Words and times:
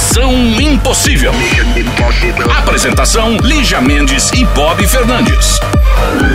Missão 0.00 0.32
Impossível. 0.58 1.30
Apresentação: 2.58 3.36
Lígia 3.36 3.82
Mendes 3.82 4.32
e 4.32 4.46
Bob 4.46 4.86
Fernandes. 4.86 5.60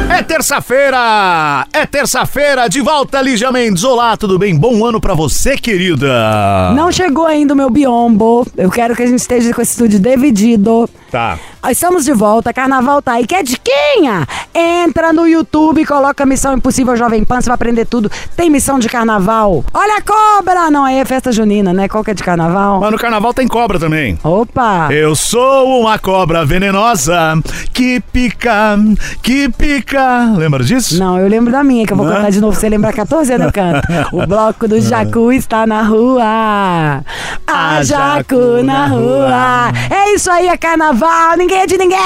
É 0.08 0.22
terça-feira! 0.22 1.66
É 1.74 1.86
terça-feira, 1.86 2.70
de 2.70 2.80
volta, 2.80 3.20
Lígia 3.20 3.52
Mendes. 3.52 3.84
Olá, 3.84 4.16
tudo 4.16 4.38
bem? 4.38 4.56
Bom 4.56 4.86
ano 4.86 5.02
pra 5.02 5.16
você, 5.16 5.58
querida. 5.58 6.72
Não 6.76 6.92
chegou 6.92 7.26
ainda 7.26 7.56
o 7.56 7.58
meu 7.58 7.72
biombo. 7.72 8.46
Eu 8.56 8.70
quero 8.70 8.96
que 8.96 9.02
a 9.02 9.08
gente 9.08 9.20
esteja 9.20 9.52
com 9.52 9.62
esse 9.62 9.72
estúdio 9.72 10.00
dividido. 10.00 10.88
Tá. 11.12 11.40
Estamos 11.70 12.06
de 12.06 12.14
volta, 12.14 12.54
carnaval 12.54 13.02
tá 13.02 13.14
aí. 13.14 13.26
Quer 13.26 13.44
diquinha? 13.44 14.28
Entra 14.54 15.12
no 15.12 15.28
YouTube, 15.28 15.84
coloca 15.86 16.26
Missão 16.26 16.54
Impossível 16.54 16.96
Jovem 16.96 17.24
Pan, 17.24 17.42
você 17.42 17.48
vai 17.48 17.56
aprender 17.56 17.86
tudo. 17.86 18.12
Tem 18.36 18.50
missão 18.50 18.78
de 18.78 18.88
carnaval. 18.88 19.64
Olha 19.74 19.98
a 19.98 20.02
cobra! 20.02 20.70
Não, 20.70 20.86
aí 20.86 20.98
é 20.98 21.06
festa 21.06 21.32
junina, 21.32 21.74
né? 21.74 21.88
Qual 21.88 22.04
que 22.04 22.12
é 22.12 22.14
de 22.14 22.24
carnaval? 22.24 22.80
Mas 22.82 22.92
no 22.92 23.00
carnaval 23.00 23.34
tem 23.34 23.48
cobra 23.56 23.80
também. 23.80 24.20
Opa! 24.22 24.90
Eu 24.92 25.16
sou 25.16 25.80
uma 25.80 25.98
cobra 25.98 26.44
venenosa 26.46 27.42
que 27.72 28.02
pica, 28.12 28.78
que 29.24 29.48
pica. 29.48 30.34
Lembra 30.36 30.62
disso? 30.62 31.00
Não, 31.00 31.18
eu 31.18 31.26
lembro 31.30 31.54
da 31.54 31.64
minha, 31.64 31.86
que 31.88 31.94
eu 31.94 31.96
vou 31.96 32.06
Não? 32.06 32.14
cantar 32.18 32.32
de 32.32 32.42
novo. 32.42 32.54
Você 32.54 32.68
lembra 32.68 32.92
14 32.94 33.32
anos 33.32 33.48
eu 33.48 33.54
canto. 33.54 33.88
O 34.12 34.28
bloco 34.28 34.68
do 34.68 34.82
Jacu 34.82 35.32
está 35.32 35.66
na 35.66 35.84
rua. 35.84 37.02
A 37.48 37.82
Jacu 37.82 38.62
na 38.62 38.88
rua. 38.88 39.72
É 39.90 40.14
isso 40.14 40.30
aí, 40.30 40.50
é 40.50 40.58
carnaval. 40.58 41.38
Ninguém 41.38 41.60
é 41.60 41.66
de 41.66 41.78
ninguém. 41.78 41.98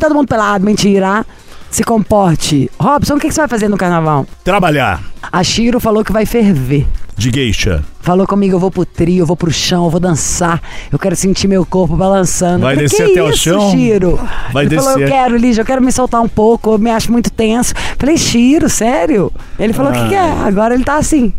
Todo 0.00 0.12
mundo 0.12 0.26
pelado. 0.26 0.64
Mentira. 0.64 1.24
Se 1.70 1.84
comporte. 1.84 2.68
Robson, 2.80 3.14
o 3.14 3.20
que 3.20 3.28
que 3.28 3.34
você 3.34 3.42
vai 3.42 3.48
fazer 3.48 3.68
no 3.68 3.76
carnaval? 3.76 4.26
Trabalhar. 4.42 5.00
A 5.30 5.44
Shiro 5.44 5.78
falou 5.78 6.04
que 6.04 6.10
vai 6.12 6.26
ferver. 6.26 6.84
De 7.16 7.30
geisha. 7.30 7.84
Falou 8.04 8.26
comigo, 8.26 8.54
eu 8.54 8.60
vou 8.60 8.70
pro 8.70 8.84
trio, 8.84 9.22
eu 9.22 9.26
vou 9.26 9.34
pro 9.34 9.50
chão, 9.50 9.84
eu 9.84 9.90
vou 9.90 9.98
dançar. 9.98 10.60
Eu 10.92 10.98
quero 10.98 11.16
sentir 11.16 11.48
meu 11.48 11.64
corpo 11.64 11.96
balançando. 11.96 12.60
Vai 12.60 12.74
falei, 12.74 12.86
descer 12.86 13.10
até 13.10 13.22
o 13.22 13.30
isso, 13.30 13.38
chão? 13.38 13.70
Chiro? 13.70 14.20
Vai 14.52 14.66
Ele 14.66 14.76
falou, 14.76 14.90
eu 14.90 14.98
descer. 14.98 15.10
quero, 15.10 15.36
Lígia, 15.38 15.62
eu 15.62 15.64
quero 15.64 15.82
me 15.82 15.90
soltar 15.90 16.20
um 16.20 16.28
pouco, 16.28 16.74
eu 16.74 16.78
me 16.78 16.90
acho 16.90 17.10
muito 17.10 17.30
tenso. 17.30 17.72
Falei, 17.98 18.18
Chiro, 18.18 18.68
sério? 18.68 19.32
Ele 19.58 19.72
falou, 19.72 19.90
o 19.90 19.94
que, 19.94 20.08
que 20.10 20.14
é? 20.14 20.18
Ah. 20.18 20.44
Agora 20.44 20.74
ele 20.74 20.84
tá 20.84 20.96
assim. 20.96 21.32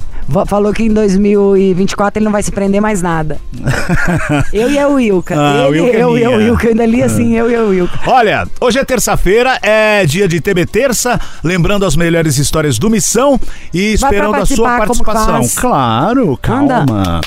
Falou 0.47 0.73
que 0.73 0.81
em 0.81 0.89
2024 0.91 2.17
ele 2.17 2.25
não 2.25 2.31
vai 2.31 2.41
se 2.41 2.51
prender 2.51 2.81
mais 2.81 2.99
nada. 2.99 3.37
eu 4.51 4.71
e 4.71 4.79
a 4.79 4.87
Wilka. 4.87 5.35
Ah, 5.37 5.67
ele, 5.67 5.81
Wilka 5.81 5.97
é 5.97 6.01
eu 6.01 6.17
e 6.17 6.25
a. 6.25 6.29
Wilka. 6.31 6.65
Eu 6.65 6.69
ainda 6.71 6.85
li 6.87 7.03
assim, 7.03 7.35
eu 7.35 7.51
e 7.51 7.55
a 7.55 7.61
Wilka. 7.61 7.99
Olha, 8.07 8.47
hoje 8.59 8.79
é 8.79 8.83
terça-feira, 8.83 9.59
é 9.61 10.03
dia 10.03 10.27
de 10.27 10.41
TB 10.41 10.65
Terça, 10.65 11.21
lembrando 11.43 11.85
as 11.85 11.95
melhores 11.95 12.39
histórias 12.39 12.79
do 12.79 12.89
Missão 12.89 13.39
e 13.71 13.95
Vai 13.97 14.09
esperando 14.09 14.35
a 14.35 14.45
sua 14.47 14.77
participação. 14.77 15.25
faz? 15.27 15.59
Claro, 15.59 16.39
Manda. 16.55 16.85
calma. 16.85 17.21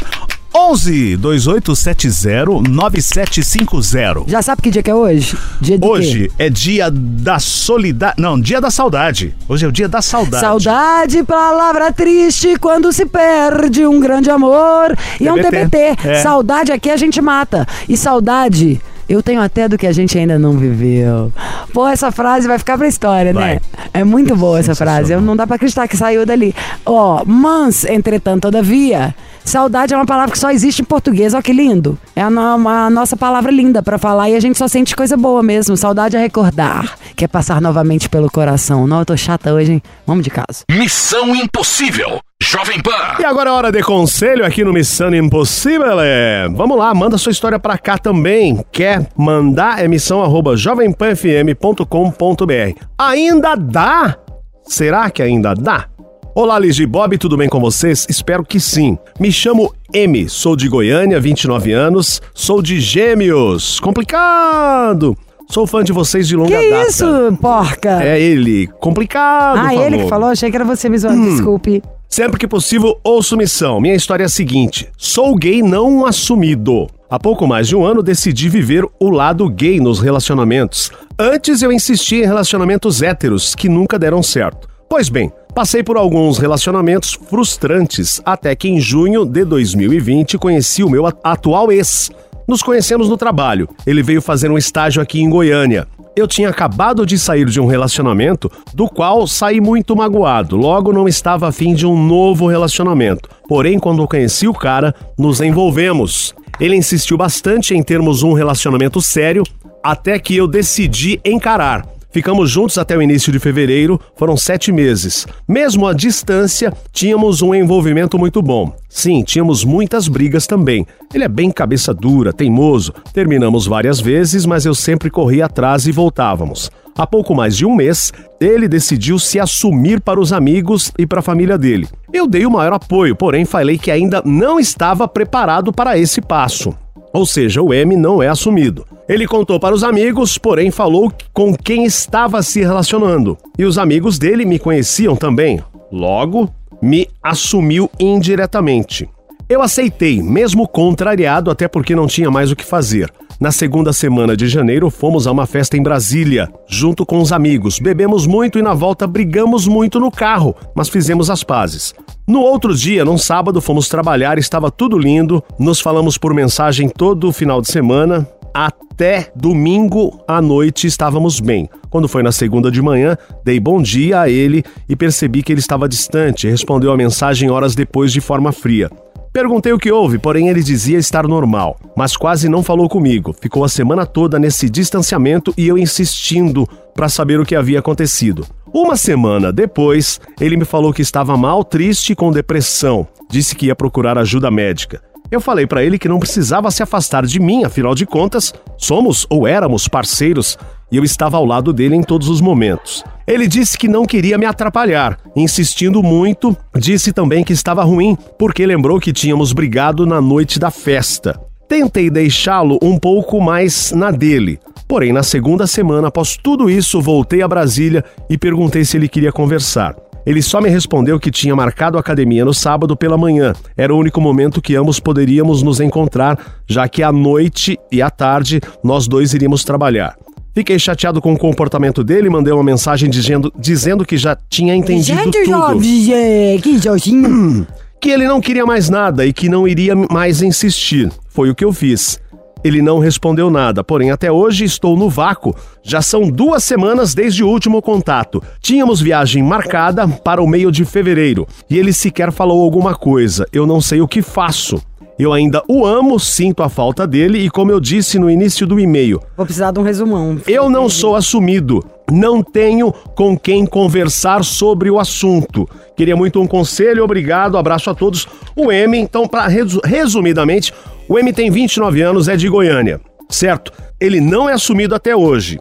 11 0.55 1.17
2870 1.19 2.69
9750. 2.69 4.25
Já 4.27 4.43
sabe 4.43 4.63
que 4.63 4.71
dia 4.71 4.83
que 4.83 4.91
é 4.91 4.95
hoje? 4.95 5.37
Dia 5.61 5.79
de 5.79 5.83
quê? 5.83 5.89
Hoje 5.89 6.33
é 6.39 6.51
dia 6.51 6.91
da 6.91 7.39
solidariedade. 7.39 8.21
Não, 8.21 8.41
dia 8.41 8.61
da 8.61 8.71
saudade. 8.71 9.35
Hoje 9.49 9.65
é 9.65 9.69
o 9.69 9.73
dia 9.73 9.89
da 9.89 10.03
saudade. 10.03 10.41
Saudade, 10.41 11.23
palavra 11.23 11.93
triste 11.93 12.57
quando 12.59 12.93
se 12.93 13.07
perde 13.07 13.87
um 13.87 14.01
grande 14.01 14.31
amor. 14.31 14.97
E 15.21 15.29
é 15.29 15.33
um 15.33 15.37
TBT. 15.37 15.69
TBT. 15.69 16.09
É. 16.09 16.23
Saudade 16.23 16.73
aqui 16.73 16.91
a 16.91 16.97
gente 16.97 17.21
mata. 17.21 17.67
E 17.89 17.97
saudade. 17.97 18.81
Eu 19.09 19.23
tenho 19.23 19.41
até 19.41 19.69
do 19.69 19.79
que 19.79 19.87
a 19.87 19.93
gente 19.93 20.19
ainda 20.19 20.39
não 20.39 20.59
viveu. 20.59 21.33
Pô, 21.73 21.87
essa 21.87 22.11
frase 22.11 22.49
vai 22.49 22.59
ficar 22.59 22.79
pra 22.79 22.89
história, 22.89 23.33
né? 23.33 23.41
Vai. 23.41 23.61
É 23.93 24.05
muito 24.05 24.35
boa 24.37 24.59
essa 24.59 24.75
frase. 24.75 25.13
Eu 25.13 25.21
não 25.21 25.37
dá 25.37 25.47
pra 25.47 25.57
acreditar 25.57 25.87
que 25.87 25.97
saiu 25.97 26.25
dali. 26.25 26.55
Ó, 26.85 27.23
mas, 27.27 27.85
entretanto, 27.85 28.43
todavia, 28.43 29.15
saudade 29.49 29.95
é 29.95 29.97
uma 29.97 30.07
palavra 30.07 30.31
que 30.33 30.39
só 30.39 30.51
existe 30.51 30.83
em 30.83 30.85
português. 30.85 31.35
Ó, 31.35 31.41
que 31.43 31.53
lindo. 31.53 31.99
É 32.15 32.23
a, 32.23 32.31
no- 32.31 32.69
a 32.69 32.89
nossa 32.91 33.17
palavra 33.17 33.51
linda 33.51 33.83
pra 33.83 33.99
falar 33.99 34.31
e 34.31 34.37
a 34.37 34.41
gente 34.41 34.57
só 34.59 34.69
sente 34.69 34.95
coisa 34.95 35.17
boa 35.17 35.43
mesmo. 35.43 35.77
Saudade 35.77 36.17
é 36.17 36.21
recordar, 36.21 36.97
que 37.17 37.25
é 37.25 37.29
passar 37.29 37.61
novamente 37.61 38.09
pelo 38.09 38.31
coração. 38.31 38.87
Não, 38.87 39.01
eu 39.01 39.07
tô 39.07 39.17
chata 39.17 39.53
hoje, 39.53 39.73
hein? 39.73 39.83
Vamos 40.07 40.23
de 40.25 40.31
casa. 40.31 40.63
Missão 40.71 41.35
Impossível. 41.35 42.21
Jovem 42.41 42.81
Pan. 42.81 43.17
E 43.19 43.25
agora 43.25 43.51
é 43.51 43.53
hora 43.53 43.73
de 43.73 43.83
conselho 43.83 44.47
aqui 44.47 44.63
no 44.63 44.73
Missão 44.73 45.13
Impossível. 45.13 45.99
É. 46.01 46.49
Vamos 46.49 46.79
lá, 46.79 46.95
manda 46.95 47.19
sua 47.19 47.33
história 47.33 47.59
pra 47.59 47.77
cá 47.77 47.99
também. 47.99 48.65
Quer 48.71 49.09
mandar? 49.17 49.83
É 49.85 49.89
missão 49.89 50.23
arroba 50.23 50.57
jovempanfm.com.br. 50.57 52.81
Ainda 52.99 53.55
dá? 53.57 54.17
Será 54.65 55.11
que 55.11 55.23
ainda 55.23 55.55
dá? 55.55 55.87
Olá, 56.35 56.59
Liz 56.59 56.79
e 56.79 56.87
Bob, 56.87 57.19
tudo 57.19 57.37
bem 57.37 57.49
com 57.49 57.59
vocês? 57.61 58.07
Espero 58.09 58.45
que 58.45 58.61
sim. 58.61 58.97
Me 59.19 59.33
chamo 59.33 59.75
M, 59.93 60.29
sou 60.29 60.55
de 60.55 60.69
Goiânia, 60.69 61.19
29 61.21 61.73
anos, 61.73 62.23
sou 62.35 62.63
de 62.63 62.81
Gêmeos. 62.81 63.81
Complicado! 63.81 65.17
Sou 65.51 65.67
fã 65.67 65.83
de 65.83 65.93
vocês 65.93 66.29
de 66.29 66.37
longa 66.37 66.59
Que 66.59 66.71
data. 66.71 66.89
isso, 66.89 67.07
porca? 67.41 68.03
É 68.05 68.21
ele. 68.21 68.67
Complicado, 68.81 69.59
ah, 69.59 69.75
ele 69.75 69.99
que 69.99 70.09
falou? 70.09 70.29
Achei 70.29 70.51
que 70.51 70.57
era 70.57 70.65
você 70.65 70.89
me 70.91 70.99
zoando. 70.99 71.25
Desculpe. 71.25 71.83
Sempre 72.07 72.39
que 72.39 72.47
possível, 72.47 72.99
ouço 73.03 73.37
missão. 73.37 73.81
Minha 73.81 73.95
história 73.95 74.25
é 74.25 74.27
a 74.27 74.29
seguinte: 74.29 74.89
sou 74.97 75.35
gay 75.35 75.63
não 75.63 76.05
assumido. 76.05 76.87
Há 77.11 77.19
pouco 77.19 77.47
mais 77.47 77.67
de 77.67 77.75
um 77.75 77.83
ano 77.85 78.03
decidi 78.03 78.51
viver 78.51 78.85
o 79.01 79.09
lado 79.09 79.49
gay 79.49 79.81
nos 79.81 80.01
relacionamentos. 80.01 80.91
Antes 81.19 81.63
eu 81.63 81.73
insisti 81.73 82.17
em 82.17 82.27
relacionamentos 82.27 83.01
héteros 83.03 83.55
que 83.55 83.71
nunca 83.71 83.99
deram 83.99 84.23
certo. 84.23 84.69
Pois 84.87 85.09
bem, 85.09 85.33
passei 85.59 85.83
por 85.83 85.97
alguns 85.97 86.39
relacionamentos 86.39 87.19
frustrantes 87.29 88.23
até 88.25 88.55
que 88.55 88.69
em 88.69 88.79
junho 88.79 89.25
de 89.25 89.45
2020 89.45 90.39
conheci 90.39 90.85
o 90.85 90.89
meu 90.89 91.05
a- 91.05 91.13
atual 91.25 91.73
ex. 91.73 92.13
Nos 92.47 92.63
conhecemos 92.63 93.09
no 93.09 93.17
trabalho. 93.17 93.69
Ele 93.85 94.01
veio 94.01 94.23
fazer 94.23 94.53
um 94.53 94.57
estágio 94.57 95.03
aqui 95.03 95.21
em 95.21 95.29
Goiânia. 95.29 95.89
Eu 96.15 96.29
tinha 96.29 96.49
acabado 96.49 97.05
de 97.05 97.19
sair 97.19 97.45
de 97.45 97.61
um 97.61 97.67
relacionamento 97.67 98.49
do 98.73 98.87
qual 98.89 99.27
saí 99.27 99.61
muito 99.61 99.97
magoado, 99.97 100.57
logo 100.57 100.93
não 100.93 101.09
estava 101.09 101.49
afim 101.49 101.75
de 101.75 101.85
um 101.85 102.01
novo 102.07 102.47
relacionamento. 102.47 103.29
Porém, 103.49 103.81
quando 103.81 104.07
conheci 104.07 104.47
o 104.47 104.55
cara, 104.55 104.95
nos 105.19 105.41
envolvemos. 105.41 106.37
Ele 106.61 106.77
insistiu 106.77 107.17
bastante 107.17 107.75
em 107.75 107.83
termos 107.83 108.23
um 108.23 108.33
relacionamento 108.33 109.01
sério, 109.03 109.43
até 109.83 110.21
que 110.21 110.37
eu 110.37 110.47
decidi 110.47 111.21
encarar. 111.25 111.85
Ficamos 112.19 112.51
juntos 112.51 112.77
até 112.79 112.97
o 112.97 113.01
início 113.01 113.31
de 113.31 113.39
fevereiro, 113.39 114.01
foram 114.17 114.37
sete 114.37 114.73
meses. 114.73 115.25
Mesmo 115.47 115.87
à 115.87 115.93
distância, 115.93 116.73
tínhamos 116.93 117.43
um 117.43 117.55
envolvimento 117.55 118.19
muito 118.19 118.43
bom. 118.43 118.75
Sim, 118.89 119.23
tínhamos 119.23 119.63
muitas 119.63 120.09
brigas 120.09 120.45
também. 120.45 120.85
Ele 121.15 121.23
é 121.23 121.29
bem 121.29 121.49
cabeça 121.49 121.95
dura, 121.95 122.33
teimoso. 122.33 122.93
Terminamos 123.13 123.69
várias 123.69 124.01
vezes, 124.01 124.45
mas 124.45 124.67
eu 124.67 124.75
sempre 124.75 125.11
corria 125.11 125.47
atrás 125.47 125.87
e 125.87 125.93
voltávamos. 125.93 126.73
Há 126.97 127.07
pouco 127.07 127.37
mais 127.37 127.57
de 127.57 127.65
um 127.65 127.73
mês, 127.73 128.13
ele 128.41 128.67
decidiu 128.67 129.17
se 129.21 129.39
assumir 129.39 130.01
para 130.01 130.19
os 130.19 130.33
amigos 130.33 130.91
e 130.99 131.07
para 131.07 131.21
a 131.21 131.23
família 131.23 131.57
dele. 131.57 131.87
Eu 132.13 132.27
dei 132.27 132.45
o 132.45 132.51
maior 132.51 132.73
apoio, 132.73 133.15
porém 133.15 133.45
falei 133.45 133.79
que 133.79 133.93
ainda 133.93 134.21
não 134.25 134.59
estava 134.59 135.07
preparado 135.07 135.73
para 135.73 135.97
esse 135.97 136.21
passo. 136.21 136.75
Ou 137.13 137.25
seja, 137.25 137.63
o 137.63 137.73
M 137.73 137.97
não 137.97 138.21
é 138.21 138.27
assumido. 138.27 138.85
Ele 139.09 139.27
contou 139.27 139.59
para 139.59 139.75
os 139.75 139.83
amigos, 139.83 140.37
porém 140.37 140.71
falou 140.71 141.11
com 141.33 141.55
quem 141.55 141.87
estava 141.87 142.43
se 142.43 142.61
relacionando. 142.61 143.39
E 143.59 143.65
os 143.65 143.79
amigos 143.79 144.19
dele 144.19 144.45
me 144.45 144.59
conheciam 144.59 145.17
também. 145.17 145.63
Logo, 145.91 146.51
me 146.83 147.09
assumiu 147.23 147.91
indiretamente. 147.99 149.09
Eu 149.49 149.63
aceitei, 149.63 150.23
mesmo 150.23 150.69
contrariado, 150.69 151.51
até 151.51 151.67
porque 151.67 151.97
não 151.97 152.07
tinha 152.07 152.31
mais 152.31 152.53
o 152.53 152.57
que 152.57 152.63
fazer. 152.63 153.11
Na 153.41 153.51
segunda 153.51 153.95
semana 153.95 154.37
de 154.37 154.47
janeiro, 154.47 154.91
fomos 154.91 155.27
a 155.27 155.33
uma 155.33 155.47
festa 155.47 155.75
em 155.75 155.83
Brasília, 155.83 156.53
junto 156.67 157.07
com 157.07 157.19
os 157.19 157.33
amigos. 157.33 157.79
Bebemos 157.79 158.27
muito 158.27 158.59
e 158.59 158.63
na 158.63 158.75
volta 158.75 159.07
brigamos 159.07 159.67
muito 159.67 159.99
no 159.99 160.11
carro, 160.11 160.55
mas 160.75 160.91
fizemos 160.91 161.31
as 161.31 161.43
pazes. 161.43 161.95
No 162.27 162.41
outro 162.41 162.75
dia, 162.75 163.07
num 163.07 163.17
sábado, 163.17 163.59
fomos 163.63 163.89
trabalhar, 163.89 164.37
estava 164.37 164.71
tudo 164.71 164.99
lindo, 164.99 165.43
nos 165.59 165.81
falamos 165.81 166.19
por 166.19 166.35
mensagem 166.35 166.91
todo 166.91 167.29
o 167.29 167.33
final 167.33 167.63
de 167.63 167.69
semana. 167.69 168.29
Até 168.53 169.31
domingo 169.37 170.21
à 170.27 170.43
noite 170.43 170.87
estávamos 170.87 171.41
bem. 171.41 171.69
Quando 171.91 172.09
foi 172.09 172.23
na 172.23 172.33
segunda 172.33 172.71
de 172.71 172.83
manhã, 172.83 173.17
dei 173.45 173.61
bom 173.61 173.81
dia 173.81 174.21
a 174.21 174.29
ele 174.29 174.65
e 174.89 174.97
percebi 174.97 175.43
que 175.43 175.53
ele 175.53 175.61
estava 175.61 175.89
distante. 175.89 176.49
Respondeu 176.49 176.91
a 176.91 176.97
mensagem 176.97 177.51
horas 177.51 177.75
depois 177.75 178.13
de 178.13 178.21
forma 178.21 178.53
fria. 178.53 178.91
Perguntei 179.33 179.73
o 179.73 179.79
que 179.79 179.93
houve, 179.93 180.19
porém 180.19 180.49
ele 180.49 180.63
dizia 180.63 180.99
estar 180.99 181.29
normal, 181.29 181.79
mas 181.97 182.17
quase 182.17 182.49
não 182.49 182.63
falou 182.63 182.89
comigo. 182.89 183.33
Ficou 183.33 183.63
a 183.63 183.69
semana 183.69 184.07
toda 184.07 184.39
nesse 184.39 184.69
distanciamento 184.69 185.53
e 185.57 185.69
eu 185.69 185.79
insistindo 185.79 186.67
para 186.95 187.09
saber 187.09 187.39
o 187.39 187.45
que 187.45 187.55
havia 187.55 187.79
acontecido. 187.79 188.45
Uma 188.73 188.97
semana 188.97 189.53
depois, 189.53 190.21
ele 190.41 190.57
me 190.57 190.65
falou 190.65 190.93
que 190.93 191.03
estava 191.03 191.37
mal, 191.37 191.63
triste 191.63 192.13
e 192.13 192.17
com 192.17 192.33
depressão. 192.33 193.07
Disse 193.31 193.55
que 193.55 193.67
ia 193.67 193.77
procurar 193.77 194.19
ajuda 194.19 194.51
médica. 194.51 195.01
Eu 195.31 195.43
falei 195.43 195.67
para 195.67 195.85
ele 195.85 195.99
que 195.99 196.09
não 196.09 196.19
precisava 196.19 196.71
se 196.71 196.83
afastar 196.83 197.27
de 197.27 197.39
mim, 197.39 197.63
afinal 197.63 197.95
de 197.95 198.07
contas, 198.07 198.55
somos 198.79 199.27
ou 199.29 199.47
éramos 199.47 199.87
parceiros 199.87 200.57
e 200.91 200.97
eu 200.97 201.05
estava 201.05 201.37
ao 201.37 201.45
lado 201.45 201.71
dele 201.71 201.95
em 201.95 202.03
todos 202.03 202.29
os 202.29 202.41
momentos. 202.41 203.05
Ele 203.27 203.47
disse 203.47 203.77
que 203.77 203.89
não 203.89 204.07
queria 204.07 204.39
me 204.39 204.47
atrapalhar, 204.47 205.19
insistindo 205.37 206.03
muito, 206.03 206.57
disse 206.75 207.13
também 207.13 207.45
que 207.45 207.53
estava 207.53 207.85
ruim 207.85 208.17
porque 208.39 208.65
lembrou 208.65 208.99
que 208.99 209.13
tínhamos 209.13 209.53
brigado 209.53 210.07
na 210.07 210.19
noite 210.19 210.59
da 210.59 210.71
festa. 210.71 211.39
Tentei 211.69 212.09
deixá-lo 212.09 212.79
um 212.83 212.99
pouco 212.99 213.39
mais 213.39 213.93
na 213.93 214.11
dele, 214.11 214.59
porém 214.89 215.13
na 215.13 215.23
segunda 215.23 215.67
semana 215.67 216.09
após 216.09 216.39
tudo 216.39 216.71
isso 216.71 217.03
voltei 217.03 217.43
a 217.43 217.49
Brasília 217.49 218.03
e 218.31 218.39
perguntei 218.39 218.83
se 218.83 218.97
ele 218.97 219.09
queria 219.09 219.31
conversar. 219.31 219.95
Ele 220.27 220.43
só 220.43 220.61
me 220.61 220.69
respondeu 220.69 221.19
que 221.19 221.31
tinha 221.31 221.57
marcado 221.57 221.97
a 221.97 222.01
academia 222.01 222.45
no 222.45 222.53
sábado 222.53 222.97
pela 222.97 223.17
manhã. 223.17 223.53
Era 223.77 223.95
o 223.95 223.99
único 223.99 224.21
momento 224.21 224.61
que 224.61 224.77
ambos 224.77 225.01
poderíamos 225.01 225.63
nos 225.63 225.81
encontrar, 225.81 226.61
já 226.67 226.89
que 226.89 227.03
à 227.03 227.11
noite 227.11 227.79
e 227.91 228.03
à 228.03 228.11
tarde 228.11 228.61
nós 228.83 229.09
dois 229.09 229.33
iríamos 229.35 229.65
trabalhar. 229.65 230.17
Fiquei 230.55 230.79
chateado 230.79 231.21
com 231.21 231.33
o 231.33 231.39
comportamento 231.39 232.03
dele 232.03 232.27
e 232.27 232.31
mandei 232.31 232.53
uma 232.53 232.65
mensagem 232.65 233.09
dizendo, 233.09 233.53
dizendo 233.57 234.05
que 234.05 234.17
já 234.17 234.37
tinha 234.51 234.75
entendido 234.75 235.23
Gente, 235.23 235.45
tudo. 235.45 235.81
É, 236.13 236.59
que. 236.61 237.67
Que 238.01 238.11
ele 238.11 238.29
não 238.29 238.41
queria 238.41 238.65
mais 238.65 238.89
nada 238.89 239.27
e 239.27 239.33
que 239.33 239.49
não 239.49 239.67
iria 239.67 239.93
mais 239.97 240.41
insistir. 240.41 241.11
Foi 241.29 241.51
o 241.51 241.55
que 241.55 241.65
eu 241.65 241.73
fiz. 241.73 242.21
Ele 242.65 242.83
não 242.83 242.99
respondeu 242.99 243.51
nada, 243.51 243.85
porém 243.85 244.11
até 244.11 244.31
hoje 244.31 244.65
estou 244.65 244.97
no 244.97 245.09
vácuo. 245.09 245.55
Já 245.83 246.03
são 246.03 246.29
duas 246.29 246.65
semanas 246.65 247.15
desde 247.15 247.45
o 247.45 247.49
último 247.49 247.81
contato. 247.81 248.43
Tínhamos 248.61 249.01
viagem 249.01 249.43
marcada 249.43 250.07
para 250.09 250.43
o 250.43 250.47
meio 250.47 250.71
de 250.73 250.85
fevereiro 250.85 251.47
e 251.71 251.79
ele 251.79 251.93
sequer 251.93 252.33
falou 252.33 252.63
alguma 252.63 252.95
coisa. 252.95 253.47
Eu 253.53 253.67
não 253.67 253.81
sei 253.81 254.01
o 254.01 254.09
que 254.09 254.21
faço. 254.23 254.83
Eu 255.19 255.33
ainda 255.33 255.63
o 255.69 255.85
amo, 255.85 256.19
sinto 256.21 256.63
a 256.63 256.69
falta 256.69 257.05
dele 257.05 257.39
e, 257.39 257.51
como 257.51 257.73
eu 257.73 257.81
disse 257.81 258.21
no 258.21 258.31
início 258.31 258.65
do 258.69 258.79
e-mail, 258.79 259.21
Vou 259.37 259.45
precisar 259.45 259.73
de 259.73 259.81
um 259.81 259.83
resumão. 259.83 260.39
eu 260.47 260.71
não 260.71 260.89
sou 260.89 261.17
assumido. 261.17 261.85
Não 262.11 262.41
tenho 262.43 262.93
com 263.15 263.37
quem 263.37 263.67
conversar 263.67 264.45
sobre 264.45 264.89
o 264.91 264.99
assunto. 264.99 265.69
Queria 265.97 266.17
muito 266.17 266.41
um 266.41 266.47
conselho, 266.47 267.03
obrigado, 267.05 267.59
abraço 267.59 267.91
a 267.91 267.95
todos. 267.95 268.29
O 268.57 268.71
M, 268.71 268.97
então, 268.97 269.27
para 269.27 269.49
resumidamente, 269.85 270.73
o 271.09 271.19
M 271.19 271.33
tem 271.33 271.51
29 271.51 272.03
anos, 272.03 272.29
é 272.29 272.37
de 272.37 272.49
Goiânia, 272.49 273.01
certo? 273.29 273.73
Ele 274.01 274.21
não 274.21 274.49
é 274.49 274.53
assumido 274.53 274.95
até 274.95 275.17
hoje. 275.17 275.59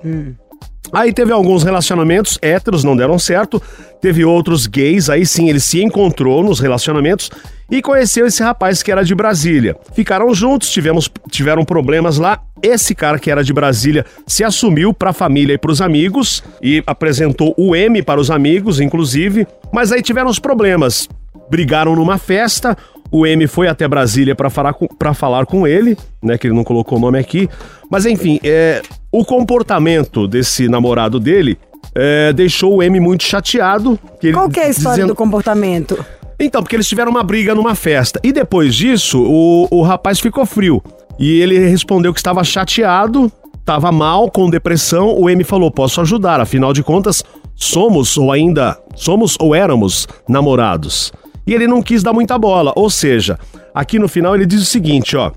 Aí 0.91 1.11
teve 1.11 1.31
alguns 1.31 1.63
relacionamentos 1.63 2.39
héteros, 2.41 2.83
não 2.83 2.95
deram 2.95 3.19
certo. 3.19 3.61
Teve 4.01 4.23
outros 4.23 4.67
gays, 4.67 5.09
aí 5.09 5.25
sim 5.25 5.49
ele 5.49 5.59
se 5.59 5.83
encontrou 5.83 6.43
nos 6.43 6.59
relacionamentos 6.59 7.29
e 7.69 7.81
conheceu 7.81 8.25
esse 8.25 8.41
rapaz 8.41 8.81
que 8.81 8.91
era 8.91 9.03
de 9.03 9.13
Brasília. 9.13 9.75
Ficaram 9.93 10.33
juntos, 10.33 10.69
tivemos, 10.69 11.09
tiveram 11.29 11.65
problemas 11.65 12.17
lá. 12.17 12.41
Esse 12.61 12.95
cara 12.95 13.19
que 13.19 13.29
era 13.29 13.43
de 13.43 13.51
Brasília 13.51 14.05
se 14.25 14.43
assumiu 14.43 14.93
para 14.93 15.09
a 15.09 15.13
família 15.13 15.53
e 15.53 15.57
para 15.57 15.71
os 15.71 15.81
amigos 15.81 16.43
e 16.61 16.81
apresentou 16.87 17.53
o 17.57 17.75
M 17.75 18.01
para 18.01 18.19
os 18.19 18.31
amigos, 18.31 18.79
inclusive. 18.79 19.45
Mas 19.73 19.91
aí 19.91 20.01
tiveram 20.01 20.29
os 20.29 20.39
problemas. 20.39 21.09
Brigaram 21.49 21.95
numa 21.95 22.17
festa. 22.17 22.77
O 23.11 23.25
M 23.25 23.47
foi 23.47 23.67
até 23.67 23.87
Brasília 23.87 24.35
para 24.35 24.49
falar, 24.49 24.73
com- 24.73 24.87
pra 24.87 25.13
falar 25.13 25.45
com 25.45 25.65
ele, 25.67 25.97
né? 26.21 26.37
Que 26.37 26.47
ele 26.47 26.55
não 26.55 26.63
colocou 26.63 26.97
o 26.97 27.01
nome 27.01 27.17
aqui. 27.19 27.49
Mas 27.89 28.05
enfim, 28.05 28.39
é, 28.43 28.81
o 29.11 29.23
comportamento 29.23 30.27
desse 30.27 30.67
namorado 30.67 31.19
dele 31.19 31.57
é, 31.95 32.33
deixou 32.33 32.75
o 32.77 32.83
M 32.83 32.99
muito 32.99 33.23
chateado. 33.23 33.97
que 34.19 34.27
ele- 34.27 34.33
Qual 34.33 34.49
que 34.49 34.59
é 34.59 34.65
a 34.65 34.69
história 34.69 34.95
dizendo- 34.97 35.13
do 35.13 35.15
comportamento? 35.15 35.97
então, 36.39 36.61
porque 36.61 36.75
eles 36.75 36.87
tiveram 36.87 37.09
uma 37.11 37.23
briga 37.23 37.55
numa 37.55 37.73
festa. 37.75 38.19
E 38.23 38.31
depois 38.31 38.75
disso, 38.75 39.23
o, 39.23 39.67
o 39.71 39.81
rapaz 39.81 40.19
ficou 40.19 40.45
frio. 40.45 40.83
E 41.17 41.39
ele 41.41 41.57
respondeu 41.59 42.13
que 42.13 42.19
estava 42.19 42.43
chateado, 42.43 43.31
estava 43.59 43.91
mal, 43.91 44.29
com 44.29 44.49
depressão. 44.49 45.17
O 45.17 45.29
M 45.29 45.43
falou: 45.43 45.71
Posso 45.71 45.99
ajudar, 46.01 46.39
afinal 46.39 46.73
de 46.73 46.83
contas, 46.83 47.23
somos 47.55 48.17
ou 48.17 48.31
ainda 48.31 48.77
somos 48.95 49.35
ou 49.39 49.55
éramos 49.55 50.07
namorados. 50.29 51.11
E 51.47 51.53
ele 51.53 51.65
não 51.65 51.81
quis 51.81 52.03
dar 52.03 52.11
muita 52.11 52.37
bola. 52.37 52.73
Ou 52.75 52.89
seja, 52.89 53.39
aqui 53.73 53.97
no 53.97 54.09
final 54.09 54.35
ele 54.35 54.45
diz 54.45 54.61
o 54.61 54.65
seguinte: 54.65 55.15
ó. 55.15 55.31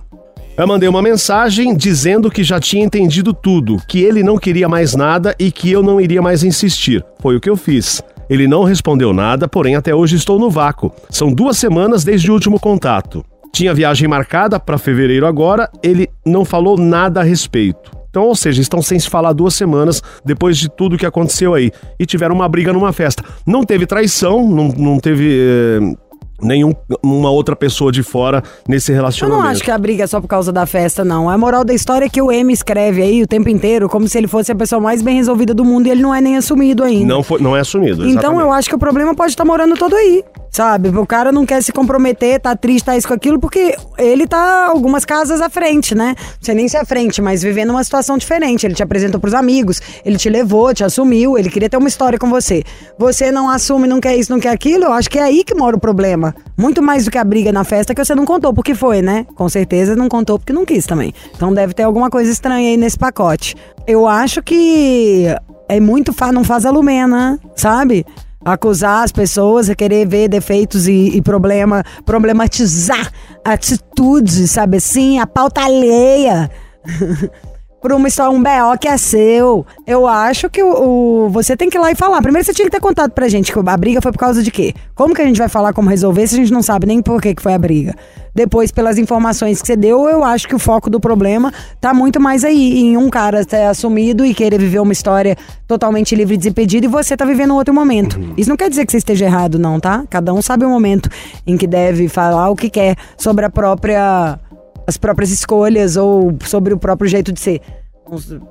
Eu 0.56 0.66
mandei 0.66 0.88
uma 0.88 1.00
mensagem 1.00 1.74
dizendo 1.74 2.30
que 2.30 2.44
já 2.44 2.60
tinha 2.60 2.84
entendido 2.84 3.32
tudo, 3.32 3.78
que 3.88 4.02
ele 4.02 4.22
não 4.22 4.36
queria 4.36 4.68
mais 4.68 4.94
nada 4.94 5.34
e 5.38 5.50
que 5.50 5.70
eu 5.70 5.82
não 5.82 5.98
iria 5.98 6.20
mais 6.20 6.42
insistir. 6.42 7.02
Foi 7.20 7.36
o 7.36 7.40
que 7.40 7.48
eu 7.48 7.56
fiz. 7.56 8.02
Ele 8.28 8.46
não 8.46 8.64
respondeu 8.64 9.12
nada, 9.12 9.48
porém 9.48 9.74
até 9.74 9.94
hoje 9.94 10.16
estou 10.16 10.38
no 10.38 10.50
vácuo. 10.50 10.92
São 11.08 11.32
duas 11.32 11.56
semanas 11.56 12.04
desde 12.04 12.30
o 12.30 12.34
último 12.34 12.60
contato. 12.60 13.24
Tinha 13.52 13.72
viagem 13.72 14.06
marcada 14.06 14.60
para 14.60 14.78
fevereiro 14.78 15.26
agora, 15.26 15.70
ele 15.82 16.08
não 16.26 16.44
falou 16.44 16.76
nada 16.76 17.20
a 17.20 17.24
respeito. 17.24 17.99
Então, 18.10 18.24
ou 18.24 18.34
seja, 18.34 18.60
estão 18.60 18.82
sem 18.82 18.98
se 18.98 19.08
falar 19.08 19.32
duas 19.32 19.54
semanas 19.54 20.02
depois 20.24 20.58
de 20.58 20.68
tudo 20.68 20.98
que 20.98 21.06
aconteceu 21.06 21.54
aí. 21.54 21.70
E 21.98 22.04
tiveram 22.04 22.34
uma 22.34 22.48
briga 22.48 22.72
numa 22.72 22.92
festa. 22.92 23.24
Não 23.46 23.62
teve 23.64 23.86
traição, 23.86 24.48
não, 24.48 24.68
não 24.68 24.98
teve 24.98 25.38
eh, 25.40 25.96
nenhuma 26.42 27.30
outra 27.30 27.54
pessoa 27.54 27.92
de 27.92 28.02
fora 28.02 28.42
nesse 28.68 28.92
Eu 28.92 28.96
relacionamento. 28.96 29.42
não 29.42 29.50
acho 29.50 29.62
que 29.62 29.70
a 29.70 29.78
briga 29.78 30.04
é 30.04 30.06
só 30.06 30.20
por 30.20 30.28
causa 30.28 30.52
da 30.52 30.66
festa, 30.66 31.04
não. 31.04 31.28
A 31.28 31.36
moral 31.36 31.64
da 31.64 31.74
história 31.74 32.06
é 32.06 32.08
que 32.08 32.20
o 32.20 32.30
M 32.30 32.52
escreve 32.52 33.02
aí 33.02 33.22
o 33.22 33.26
tempo 33.26 33.48
inteiro 33.48 33.88
como 33.88 34.08
se 34.08 34.18
ele 34.18 34.26
fosse 34.26 34.52
a 34.52 34.54
pessoa 34.54 34.80
mais 34.80 35.02
bem 35.02 35.16
resolvida 35.16 35.54
do 35.54 35.64
mundo 35.64 35.86
e 35.86 35.90
ele 35.90 36.02
não 36.02 36.14
é 36.14 36.20
nem 36.20 36.36
assumido 36.36 36.82
ainda. 36.82 37.06
Não, 37.06 37.22
foi, 37.22 37.40
não 37.40 37.56
é 37.56 37.60
assumido. 37.60 38.02
Então 38.02 38.10
exatamente. 38.10 38.42
eu 38.42 38.52
acho 38.52 38.68
que 38.68 38.74
o 38.74 38.78
problema 38.78 39.14
pode 39.14 39.32
estar 39.32 39.44
morando 39.44 39.76
todo 39.76 39.94
aí. 39.94 40.24
Sabe? 40.52 40.88
O 40.88 41.06
cara 41.06 41.30
não 41.30 41.46
quer 41.46 41.62
se 41.62 41.72
comprometer, 41.72 42.40
tá 42.40 42.56
triste, 42.56 42.86
tá 42.86 42.96
isso 42.96 43.06
com 43.06 43.14
aquilo, 43.14 43.38
porque 43.38 43.76
ele 43.96 44.26
tá 44.26 44.66
algumas 44.66 45.04
casas 45.04 45.40
à 45.40 45.48
frente, 45.48 45.94
né? 45.94 46.16
Não 46.18 46.38
sei 46.40 46.54
nem 46.56 46.66
se 46.66 46.76
é 46.76 46.80
à 46.80 46.84
frente, 46.84 47.22
mas 47.22 47.40
vivendo 47.40 47.70
uma 47.70 47.84
situação 47.84 48.18
diferente. 48.18 48.66
Ele 48.66 48.74
te 48.74 48.82
apresentou 48.82 49.20
pros 49.20 49.32
amigos, 49.32 49.80
ele 50.04 50.16
te 50.16 50.28
levou, 50.28 50.74
te 50.74 50.82
assumiu, 50.82 51.38
ele 51.38 51.48
queria 51.48 51.68
ter 51.68 51.76
uma 51.76 51.86
história 51.86 52.18
com 52.18 52.28
você. 52.28 52.64
Você 52.98 53.30
não 53.30 53.48
assume, 53.48 53.86
não 53.86 54.00
quer 54.00 54.16
isso, 54.16 54.32
não 54.32 54.40
quer 54.40 54.50
aquilo, 54.50 54.86
eu 54.86 54.92
acho 54.92 55.08
que 55.08 55.20
é 55.20 55.22
aí 55.22 55.44
que 55.44 55.54
mora 55.54 55.76
o 55.76 55.80
problema. 55.80 56.29
Muito 56.56 56.82
mais 56.82 57.04
do 57.04 57.10
que 57.10 57.18
a 57.18 57.24
briga 57.24 57.52
na 57.52 57.64
festa 57.64 57.94
que 57.94 58.04
você 58.04 58.14
não 58.14 58.24
contou 58.24 58.52
porque 58.52 58.74
foi, 58.74 59.02
né? 59.02 59.26
Com 59.34 59.48
certeza 59.48 59.96
não 59.96 60.08
contou 60.08 60.38
porque 60.38 60.52
não 60.52 60.64
quis 60.64 60.86
também. 60.86 61.12
Então 61.34 61.52
deve 61.52 61.74
ter 61.74 61.82
alguma 61.82 62.10
coisa 62.10 62.30
estranha 62.30 62.70
aí 62.70 62.76
nesse 62.76 62.98
pacote. 62.98 63.54
Eu 63.86 64.06
acho 64.06 64.42
que 64.42 65.26
é 65.68 65.80
muito 65.80 66.14
não 66.32 66.44
faz 66.44 66.64
a 66.64 66.70
Lumena, 66.70 67.38
sabe? 67.54 68.04
acusar 68.44 69.04
as 69.04 69.12
pessoas, 69.12 69.68
a 69.68 69.74
querer 69.74 70.06
ver 70.08 70.28
defeitos 70.28 70.88
e, 70.88 71.16
e 71.16 71.22
problema, 71.22 71.84
problematizar 72.06 73.12
atitudes, 73.44 74.50
sabe 74.50 74.78
assim, 74.78 75.18
a 75.18 75.26
pauta 75.26 75.62
alheia. 75.62 76.50
Por 77.80 77.92
uma 77.92 78.08
história, 78.08 78.30
um 78.30 78.42
BO 78.42 78.78
que 78.78 78.86
é 78.88 78.96
seu. 78.98 79.64
Eu 79.86 80.06
acho 80.06 80.50
que 80.50 80.62
o, 80.62 81.24
o- 81.26 81.28
você 81.30 81.56
tem 81.56 81.70
que 81.70 81.78
ir 81.78 81.80
lá 81.80 81.90
e 81.90 81.94
falar. 81.94 82.20
Primeiro 82.20 82.44
você 82.44 82.52
tinha 82.52 82.66
que 82.66 82.70
ter 82.70 82.80
contado 82.80 83.10
pra 83.12 83.26
gente 83.28 83.50
que 83.52 83.58
a 83.58 83.76
briga 83.76 84.02
foi 84.02 84.12
por 84.12 84.18
causa 84.18 84.42
de 84.42 84.50
quê? 84.50 84.74
Como 84.94 85.14
que 85.14 85.22
a 85.22 85.24
gente 85.24 85.38
vai 85.38 85.48
falar 85.48 85.72
como 85.72 85.88
resolver 85.88 86.26
se 86.26 86.34
a 86.34 86.38
gente 86.38 86.52
não 86.52 86.62
sabe 86.62 86.86
nem 86.86 87.00
por 87.00 87.20
que, 87.22 87.34
que 87.34 87.40
foi 87.42 87.54
a 87.54 87.58
briga? 87.58 87.94
Depois, 88.34 88.70
pelas 88.70 88.98
informações 88.98 89.60
que 89.60 89.66
você 89.66 89.76
deu, 89.76 90.08
eu 90.08 90.22
acho 90.22 90.46
que 90.46 90.54
o 90.54 90.58
foco 90.58 90.88
do 90.90 91.00
problema 91.00 91.52
tá 91.80 91.92
muito 91.94 92.20
mais 92.20 92.44
aí, 92.44 92.78
em 92.80 92.96
um 92.96 93.08
cara 93.10 93.44
ter 93.44 93.62
assumido 93.64 94.24
e 94.24 94.32
querer 94.34 94.58
viver 94.60 94.78
uma 94.78 94.92
história 94.92 95.36
totalmente 95.66 96.14
livre 96.14 96.34
e 96.34 96.38
desimpedido 96.38 96.84
e 96.86 96.88
você 96.88 97.16
tá 97.16 97.24
vivendo 97.24 97.52
um 97.52 97.56
outro 97.56 97.74
momento. 97.74 98.20
Isso 98.36 98.48
não 98.48 98.56
quer 98.56 98.68
dizer 98.70 98.84
que 98.86 98.92
você 98.92 98.98
esteja 98.98 99.24
errado, 99.24 99.58
não, 99.58 99.80
tá? 99.80 100.04
Cada 100.08 100.32
um 100.32 100.40
sabe 100.42 100.64
o 100.64 100.68
momento 100.70 101.08
em 101.46 101.56
que 101.56 101.66
deve 101.66 102.08
falar 102.08 102.50
o 102.50 102.54
que 102.56 102.68
quer 102.70 102.94
sobre 103.16 103.44
a 103.46 103.50
própria 103.50 104.38
as 104.86 104.96
próprias 104.96 105.30
escolhas 105.30 105.96
ou 105.96 106.34
sobre 106.44 106.74
o 106.74 106.78
próprio 106.78 107.08
jeito 107.08 107.30
de 107.32 107.38
ser. 107.40 107.60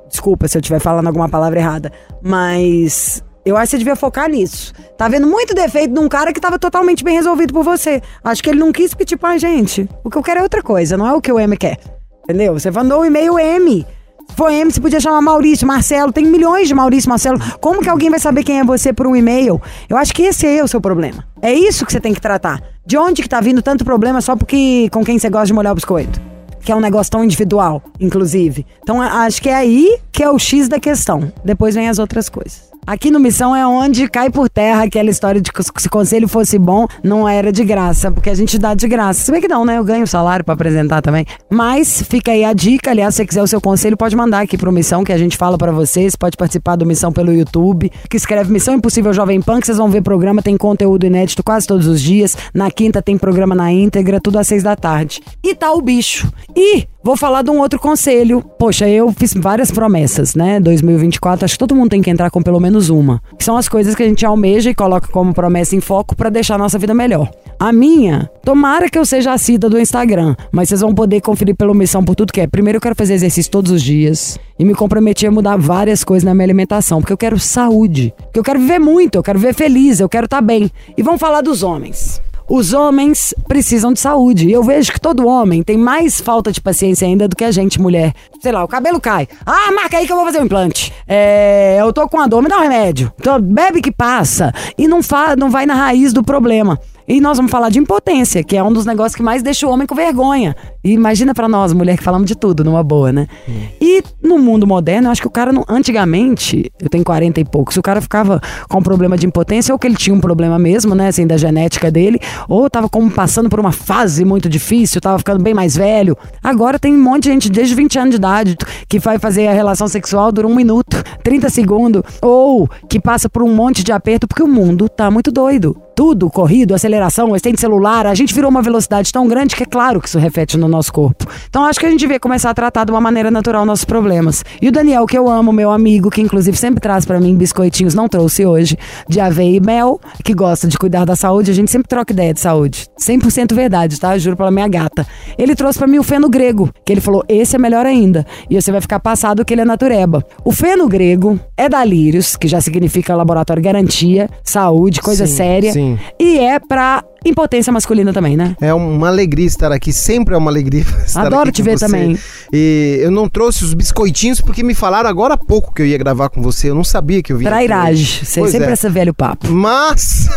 Desculpa 0.07 0.47
se 0.47 0.57
eu 0.57 0.61
estiver 0.61 0.79
falando 0.79 1.07
alguma 1.07 1.29
palavra 1.29 1.59
errada, 1.59 1.91
mas 2.21 3.23
eu 3.45 3.57
acho 3.57 3.65
que 3.65 3.71
você 3.71 3.77
devia 3.79 3.95
focar 3.95 4.29
nisso. 4.29 4.73
Tá 4.97 5.07
vendo 5.07 5.27
muito 5.27 5.53
defeito 5.53 5.93
num 5.93 6.07
cara 6.07 6.33
que 6.33 6.39
tava 6.39 6.59
totalmente 6.59 7.03
bem 7.03 7.15
resolvido 7.15 7.53
por 7.53 7.63
você. 7.63 8.01
Acho 8.23 8.43
que 8.43 8.49
ele 8.49 8.59
não 8.59 8.71
quis 8.71 8.93
pedir 8.93 9.17
pra 9.17 9.37
gente. 9.37 9.89
O 10.03 10.09
que 10.09 10.17
eu 10.17 10.23
quero 10.23 10.39
é 10.41 10.43
outra 10.43 10.61
coisa, 10.61 10.97
não 10.97 11.07
é 11.07 11.13
o 11.13 11.21
que 11.21 11.31
o 11.31 11.39
M 11.39 11.57
quer. 11.57 11.79
Entendeu? 12.23 12.53
Você 12.53 12.69
mandou 12.69 13.01
o 13.01 13.05
e-mail 13.05 13.39
M. 13.39 13.85
Se 14.29 14.35
for 14.35 14.51
M, 14.51 14.71
você 14.71 14.79
podia 14.79 14.99
chamar 14.99 15.21
Maurício, 15.21 15.65
Marcelo. 15.65 16.13
Tem 16.13 16.23
milhões 16.25 16.67
de 16.67 16.75
Maurício, 16.75 17.09
Marcelo. 17.09 17.39
Como 17.59 17.81
que 17.81 17.89
alguém 17.89 18.11
vai 18.11 18.19
saber 18.19 18.43
quem 18.43 18.59
é 18.59 18.63
você 18.63 18.93
por 18.93 19.07
um 19.07 19.15
e-mail? 19.15 19.59
Eu 19.89 19.97
acho 19.97 20.13
que 20.13 20.21
esse 20.21 20.45
é 20.45 20.63
o 20.63 20.67
seu 20.67 20.79
problema. 20.79 21.25
É 21.41 21.51
isso 21.51 21.85
que 21.85 21.91
você 21.91 21.99
tem 21.99 22.13
que 22.13 22.21
tratar. 22.21 22.61
De 22.85 22.97
onde 22.97 23.23
que 23.23 23.29
tá 23.29 23.41
vindo 23.41 23.61
tanto 23.63 23.83
problema 23.83 24.21
só 24.21 24.35
porque 24.35 24.87
com 24.91 25.03
quem 25.03 25.17
você 25.17 25.29
gosta 25.29 25.47
de 25.47 25.53
molhar 25.53 25.71
o 25.71 25.75
biscoito? 25.75 26.28
Que 26.61 26.71
é 26.71 26.75
um 26.75 26.79
negócio 26.79 27.11
tão 27.11 27.23
individual, 27.23 27.81
inclusive. 27.99 28.65
Então, 28.81 29.01
acho 29.01 29.41
que 29.41 29.49
é 29.49 29.55
aí 29.55 29.99
que 30.11 30.23
é 30.23 30.29
o 30.29 30.37
X 30.37 30.67
da 30.67 30.79
questão. 30.79 31.31
Depois 31.43 31.75
vem 31.75 31.87
as 31.87 31.99
outras 31.99 32.29
coisas. 32.29 32.68
Aqui 32.85 33.11
no 33.11 33.19
Missão 33.19 33.55
é 33.55 33.65
onde 33.67 34.07
cai 34.07 34.29
por 34.29 34.49
terra 34.49 34.83
aquela 34.83 35.09
história 35.09 35.39
de 35.39 35.51
que 35.51 35.61
se 35.61 35.87
o 35.87 35.89
conselho 35.89 36.27
fosse 36.27 36.57
bom, 36.57 36.87
não 37.03 37.29
era 37.29 37.51
de 37.51 37.63
graça, 37.63 38.11
porque 38.11 38.29
a 38.29 38.35
gente 38.35 38.57
dá 38.57 38.73
de 38.73 38.87
graça. 38.87 39.21
Se 39.25 39.31
bem 39.31 39.39
que 39.39 39.47
não, 39.47 39.63
né? 39.63 39.77
Eu 39.77 39.83
ganho 39.83 40.07
salário 40.07 40.43
pra 40.43 40.53
apresentar 40.55 41.01
também. 41.01 41.25
Mas 41.49 42.01
fica 42.01 42.31
aí 42.31 42.43
a 42.43 42.51
dica, 42.51 42.89
aliás, 42.89 43.13
se 43.13 43.17
você 43.17 43.25
quiser 43.27 43.43
o 43.43 43.47
seu 43.47 43.61
conselho, 43.61 43.95
pode 43.95 44.15
mandar 44.15 44.41
aqui 44.41 44.57
pro 44.57 44.71
Missão, 44.71 45.03
que 45.03 45.13
a 45.13 45.17
gente 45.17 45.37
fala 45.37 45.57
pra 45.57 45.71
vocês. 45.71 46.15
Pode 46.15 46.35
participar 46.35 46.75
do 46.75 46.85
Missão 46.85 47.11
pelo 47.11 47.31
YouTube, 47.31 47.91
que 48.09 48.17
escreve 48.17 48.51
Missão 48.51 48.73
Impossível 48.73 49.13
Jovem 49.13 49.41
Pan, 49.41 49.59
que 49.59 49.67
vocês 49.67 49.77
vão 49.77 49.89
ver 49.89 50.01
programa, 50.01 50.41
tem 50.41 50.57
conteúdo 50.57 51.05
inédito 51.05 51.43
quase 51.43 51.67
todos 51.67 51.85
os 51.85 52.01
dias. 52.01 52.35
Na 52.53 52.71
quinta 52.71 53.01
tem 53.01 53.17
programa 53.17 53.53
na 53.53 53.71
íntegra, 53.71 54.19
tudo 54.19 54.39
às 54.39 54.47
seis 54.47 54.63
da 54.63 54.75
tarde. 54.75 55.21
E 55.43 55.53
tá 55.53 55.71
o 55.71 55.81
bicho. 55.81 56.31
E 56.55 56.87
Vou 57.01 57.15
falar 57.15 57.43
de 57.43 57.49
um 57.49 57.59
outro 57.59 57.79
conselho. 57.79 58.41
Poxa, 58.41 58.87
eu 58.89 59.09
fiz 59.13 59.33
várias 59.33 59.71
promessas, 59.71 60.35
né? 60.35 60.59
2024, 60.59 61.45
acho 61.45 61.53
que 61.53 61.59
todo 61.59 61.73
mundo 61.73 61.91
tem 61.91 62.01
que 62.01 62.09
entrar 62.09 62.29
com 62.29 62.41
pelo 62.43 62.59
menos 62.59 62.89
uma. 62.89 63.21
São 63.39 63.55
as 63.55 63.69
coisas 63.69 63.95
que 63.95 64.03
a 64.03 64.05
gente 64.05 64.25
almeja 64.25 64.69
e 64.69 64.75
coloca 64.75 65.07
como 65.07 65.33
promessa 65.33 65.77
em 65.77 65.79
foco 65.79 66.13
para 66.13 66.29
deixar 66.29 66.55
a 66.55 66.57
nossa 66.57 66.77
vida 66.77 66.93
melhor. 66.93 67.31
A 67.57 67.71
minha, 67.71 68.29
tomara 68.43 68.89
que 68.89 68.99
eu 68.99 69.05
seja 69.05 69.31
a 69.31 69.37
Cida 69.37 69.69
do 69.69 69.79
Instagram, 69.79 70.35
mas 70.51 70.67
vocês 70.67 70.81
vão 70.81 70.93
poder 70.93 71.21
conferir 71.21 71.55
pela 71.55 71.73
missão 71.73 72.03
por 72.03 72.15
tudo 72.15 72.33
que 72.33 72.41
é. 72.41 72.47
Primeiro, 72.47 72.77
eu 72.77 72.81
quero 72.81 72.95
fazer 72.95 73.13
exercício 73.13 73.49
todos 73.49 73.71
os 73.71 73.81
dias 73.81 74.37
e 74.57 74.65
me 74.65 74.75
comprometi 74.75 75.25
a 75.25 75.31
mudar 75.31 75.55
várias 75.55 76.03
coisas 76.03 76.25
na 76.25 76.33
minha 76.33 76.45
alimentação, 76.45 76.99
porque 76.99 77.13
eu 77.13 77.17
quero 77.17 77.39
saúde, 77.39 78.13
porque 78.17 78.39
eu 78.39 78.43
quero 78.43 78.59
viver 78.59 78.79
muito, 78.79 79.15
eu 79.15 79.23
quero 79.23 79.39
viver 79.39 79.53
feliz, 79.53 80.01
eu 80.01 80.09
quero 80.09 80.25
estar 80.25 80.37
tá 80.37 80.41
bem. 80.41 80.69
E 80.97 81.01
vamos 81.01 81.21
falar 81.21 81.39
dos 81.39 81.63
homens 81.63 82.21
os 82.49 82.73
homens 82.73 83.33
precisam 83.47 83.93
de 83.93 83.99
saúde. 83.99 84.47
E 84.47 84.51
eu 84.51 84.63
vejo 84.63 84.91
que 84.91 84.99
todo 84.99 85.27
homem 85.27 85.61
tem 85.61 85.77
mais 85.77 86.19
falta 86.19 86.51
de 86.51 86.59
paciência 86.59 87.07
ainda 87.07 87.27
do 87.27 87.35
que 87.35 87.43
a 87.43 87.51
gente, 87.51 87.79
mulher. 87.79 88.13
Sei 88.41 88.51
lá, 88.51 88.63
o 88.63 88.67
cabelo 88.67 88.99
cai. 88.99 89.27
Ah, 89.45 89.71
marca 89.71 89.97
aí 89.97 90.07
que 90.07 90.11
eu 90.11 90.15
vou 90.15 90.25
fazer 90.25 90.39
um 90.39 90.45
implante. 90.45 90.91
É, 91.07 91.77
eu 91.79 91.93
tô 91.93 92.07
com 92.09 92.19
a 92.19 92.27
dor, 92.27 92.41
me 92.41 92.49
dá 92.49 92.57
um 92.57 92.61
remédio. 92.61 93.13
Então, 93.19 93.39
bebe 93.39 93.81
que 93.81 93.91
passa. 93.91 94.51
E 94.77 94.87
não, 94.87 95.03
fa 95.03 95.35
não 95.35 95.49
vai 95.49 95.65
na 95.65 95.75
raiz 95.75 96.11
do 96.11 96.23
problema. 96.23 96.79
E 97.09 97.19
nós 97.19 97.37
vamos 97.37 97.51
falar 97.51 97.69
de 97.69 97.79
impotência, 97.79 98.43
que 98.43 98.55
é 98.55 98.61
um 98.61 98.71
dos 98.71 98.85
negócios 98.85 99.15
que 99.15 99.23
mais 99.23 99.41
deixa 99.41 99.65
o 99.65 99.71
homem 99.71 99.87
com 99.87 99.95
vergonha. 99.95 100.55
E 100.83 100.91
imagina 100.91 101.33
para 101.33 101.49
nós, 101.49 101.73
mulher, 101.73 101.97
que 101.97 102.03
falamos 102.03 102.27
de 102.27 102.35
tudo, 102.35 102.63
numa 102.63 102.83
boa, 102.83 103.11
né? 103.11 103.25
Hum. 103.49 103.61
E 103.81 104.03
no 104.21 104.37
mundo 104.37 104.67
moderno, 104.67 105.07
eu 105.07 105.11
acho 105.11 105.19
que 105.19 105.27
o 105.27 105.31
cara, 105.31 105.51
não, 105.51 105.65
antigamente, 105.67 106.71
eu 106.79 106.87
tenho 106.87 107.03
40 107.03 107.39
e 107.39 107.45
poucos, 107.45 107.75
o 107.77 107.81
cara 107.81 107.99
ficava 107.99 108.39
com 108.69 108.79
problema 108.79 109.17
de 109.17 109.25
impotência, 109.25 109.73
ou 109.73 109.79
que 109.79 109.87
ele 109.87 109.95
tinha 109.95 110.15
um 110.15 110.19
problema 110.19 110.59
mesmo, 110.59 110.93
né, 110.93 111.07
assim, 111.07 111.25
da 111.25 111.35
genética 111.35 111.89
dele, 111.89 112.19
ou 112.47 112.69
tava 112.69 112.87
como 112.87 113.09
passando 113.09 113.49
por 113.49 113.59
uma 113.59 113.71
fase 113.71 114.23
muito 114.23 114.47
difícil, 114.47 115.01
tava 115.01 115.17
ficando 115.17 115.43
bem 115.43 115.55
mais 115.55 115.75
velho. 115.75 116.15
Agora 116.43 116.77
tem 116.77 116.93
um 116.93 117.01
monte 117.01 117.23
de 117.23 117.29
gente 117.29 117.49
desde 117.49 117.73
20 117.73 117.97
anos 117.97 118.11
de 118.11 118.17
idade 118.17 118.55
que 118.87 118.99
vai 118.99 119.17
fazer 119.17 119.47
a 119.47 119.53
relação 119.53 119.87
sexual 119.87 120.31
dura 120.31 120.45
um 120.45 120.53
minuto, 120.53 121.03
30 121.23 121.49
segundos, 121.49 122.03
ou 122.21 122.69
que 122.87 122.99
passa 122.99 123.27
por 123.27 123.41
um 123.41 123.51
monte 123.51 123.83
de 123.83 123.91
aperto, 123.91 124.27
porque 124.27 124.43
o 124.43 124.47
mundo 124.47 124.87
tá 124.87 125.09
muito 125.09 125.31
doido 125.31 125.75
tudo, 125.99 126.29
corrido, 126.29 126.73
aceleração, 126.73 127.33
assistente 127.33 127.59
celular, 127.59 128.07
a 128.07 128.15
gente 128.15 128.33
virou 128.33 128.49
uma 128.49 128.61
velocidade 128.61 129.11
tão 129.11 129.27
grande 129.27 129.53
que 129.53 129.63
é 129.63 129.65
claro 129.65 129.99
que 129.99 130.07
isso 130.07 130.17
reflete 130.17 130.55
no 130.55 130.65
nosso 130.65 130.93
corpo. 130.93 131.27
Então 131.49 131.65
acho 131.65 131.77
que 131.77 131.85
a 131.85 131.89
gente 131.89 131.99
devia 131.99 132.17
começar 132.17 132.51
a 132.51 132.53
tratar 132.53 132.85
de 132.85 132.91
uma 132.93 133.01
maneira 133.01 133.29
natural 133.29 133.65
nossos 133.65 133.83
problemas. 133.83 134.41
E 134.61 134.69
o 134.69 134.71
Daniel, 134.71 135.05
que 135.05 135.17
eu 135.17 135.27
amo, 135.27 135.51
meu 135.51 135.69
amigo, 135.69 136.09
que 136.09 136.21
inclusive 136.21 136.55
sempre 136.55 136.79
traz 136.79 137.03
para 137.03 137.19
mim 137.19 137.35
biscoitinhos, 137.35 137.93
não 137.93 138.07
trouxe 138.07 138.45
hoje, 138.45 138.77
de 139.09 139.19
aveia 139.19 139.57
e 139.57 139.59
mel, 139.59 139.99
que 140.23 140.33
gosta 140.33 140.69
de 140.69 140.77
cuidar 140.77 141.03
da 141.03 141.17
saúde, 141.17 141.51
a 141.51 141.53
gente 141.53 141.69
sempre 141.69 141.89
troca 141.89 142.13
ideia 142.13 142.33
de 142.33 142.39
saúde. 142.39 142.87
100% 142.97 143.53
verdade, 143.53 143.99
tá? 143.99 144.17
Juro 144.17 144.37
pela 144.37 144.51
minha 144.51 144.69
gata. 144.69 145.05
Ele 145.37 145.53
trouxe 145.53 145.77
para 145.77 145.87
mim 145.89 145.99
o 145.99 146.03
feno 146.03 146.29
grego, 146.29 146.69
que 146.85 146.93
ele 146.93 147.01
falou: 147.01 147.25
esse 147.27 147.57
é 147.57 147.59
melhor 147.59 147.85
ainda. 147.85 148.25
E 148.49 148.55
você 148.55 148.71
vai 148.71 148.79
ficar 148.79 149.01
passado 149.01 149.43
que 149.43 149.53
ele 149.53 149.63
é 149.63 149.65
natureba. 149.65 150.23
O 150.45 150.53
feno 150.53 150.87
grego 150.87 151.37
é 151.57 151.67
da 151.67 151.83
Lírios, 151.83 152.37
que 152.37 152.47
já 152.47 152.61
significa 152.61 153.13
laboratório 153.17 153.61
garantia, 153.61 154.29
saúde, 154.45 155.01
coisa 155.01 155.27
sim, 155.27 155.35
séria. 155.35 155.73
Sim. 155.73 155.88
E 156.19 156.39
é 156.39 156.59
pra 156.59 157.03
impotência 157.25 157.71
masculina 157.71 158.13
também, 158.13 158.37
né? 158.37 158.55
É 158.61 158.73
uma 158.73 159.07
alegria 159.07 159.45
estar 159.45 159.71
aqui, 159.71 159.91
sempre 159.91 160.33
é 160.33 160.37
uma 160.37 160.49
alegria 160.49 160.81
estar 161.05 161.25
Adoro 161.25 161.51
te 161.51 161.61
ver 161.61 161.77
você. 161.77 161.85
também. 161.85 162.17
E 162.51 162.99
eu 163.01 163.11
não 163.11 163.29
trouxe 163.29 163.63
os 163.63 163.73
biscoitinhos 163.73 164.41
porque 164.41 164.63
me 164.63 164.73
falaram 164.73 165.09
agora 165.09 165.33
há 165.33 165.37
pouco 165.37 165.73
que 165.73 165.81
eu 165.81 165.85
ia 165.85 165.97
gravar 165.97 166.29
com 166.29 166.41
você. 166.41 166.69
Eu 166.69 166.75
não 166.75 166.83
sabia 166.83 167.21
que 167.21 167.33
eu 167.33 167.37
vinha. 167.37 167.49
Trairagem. 167.49 168.25
Você 168.25 168.47
sempre 168.47 168.69
é. 168.69 168.73
esse 168.73 168.89
velho 168.89 169.13
papo. 169.13 169.51
Mas 169.51 170.27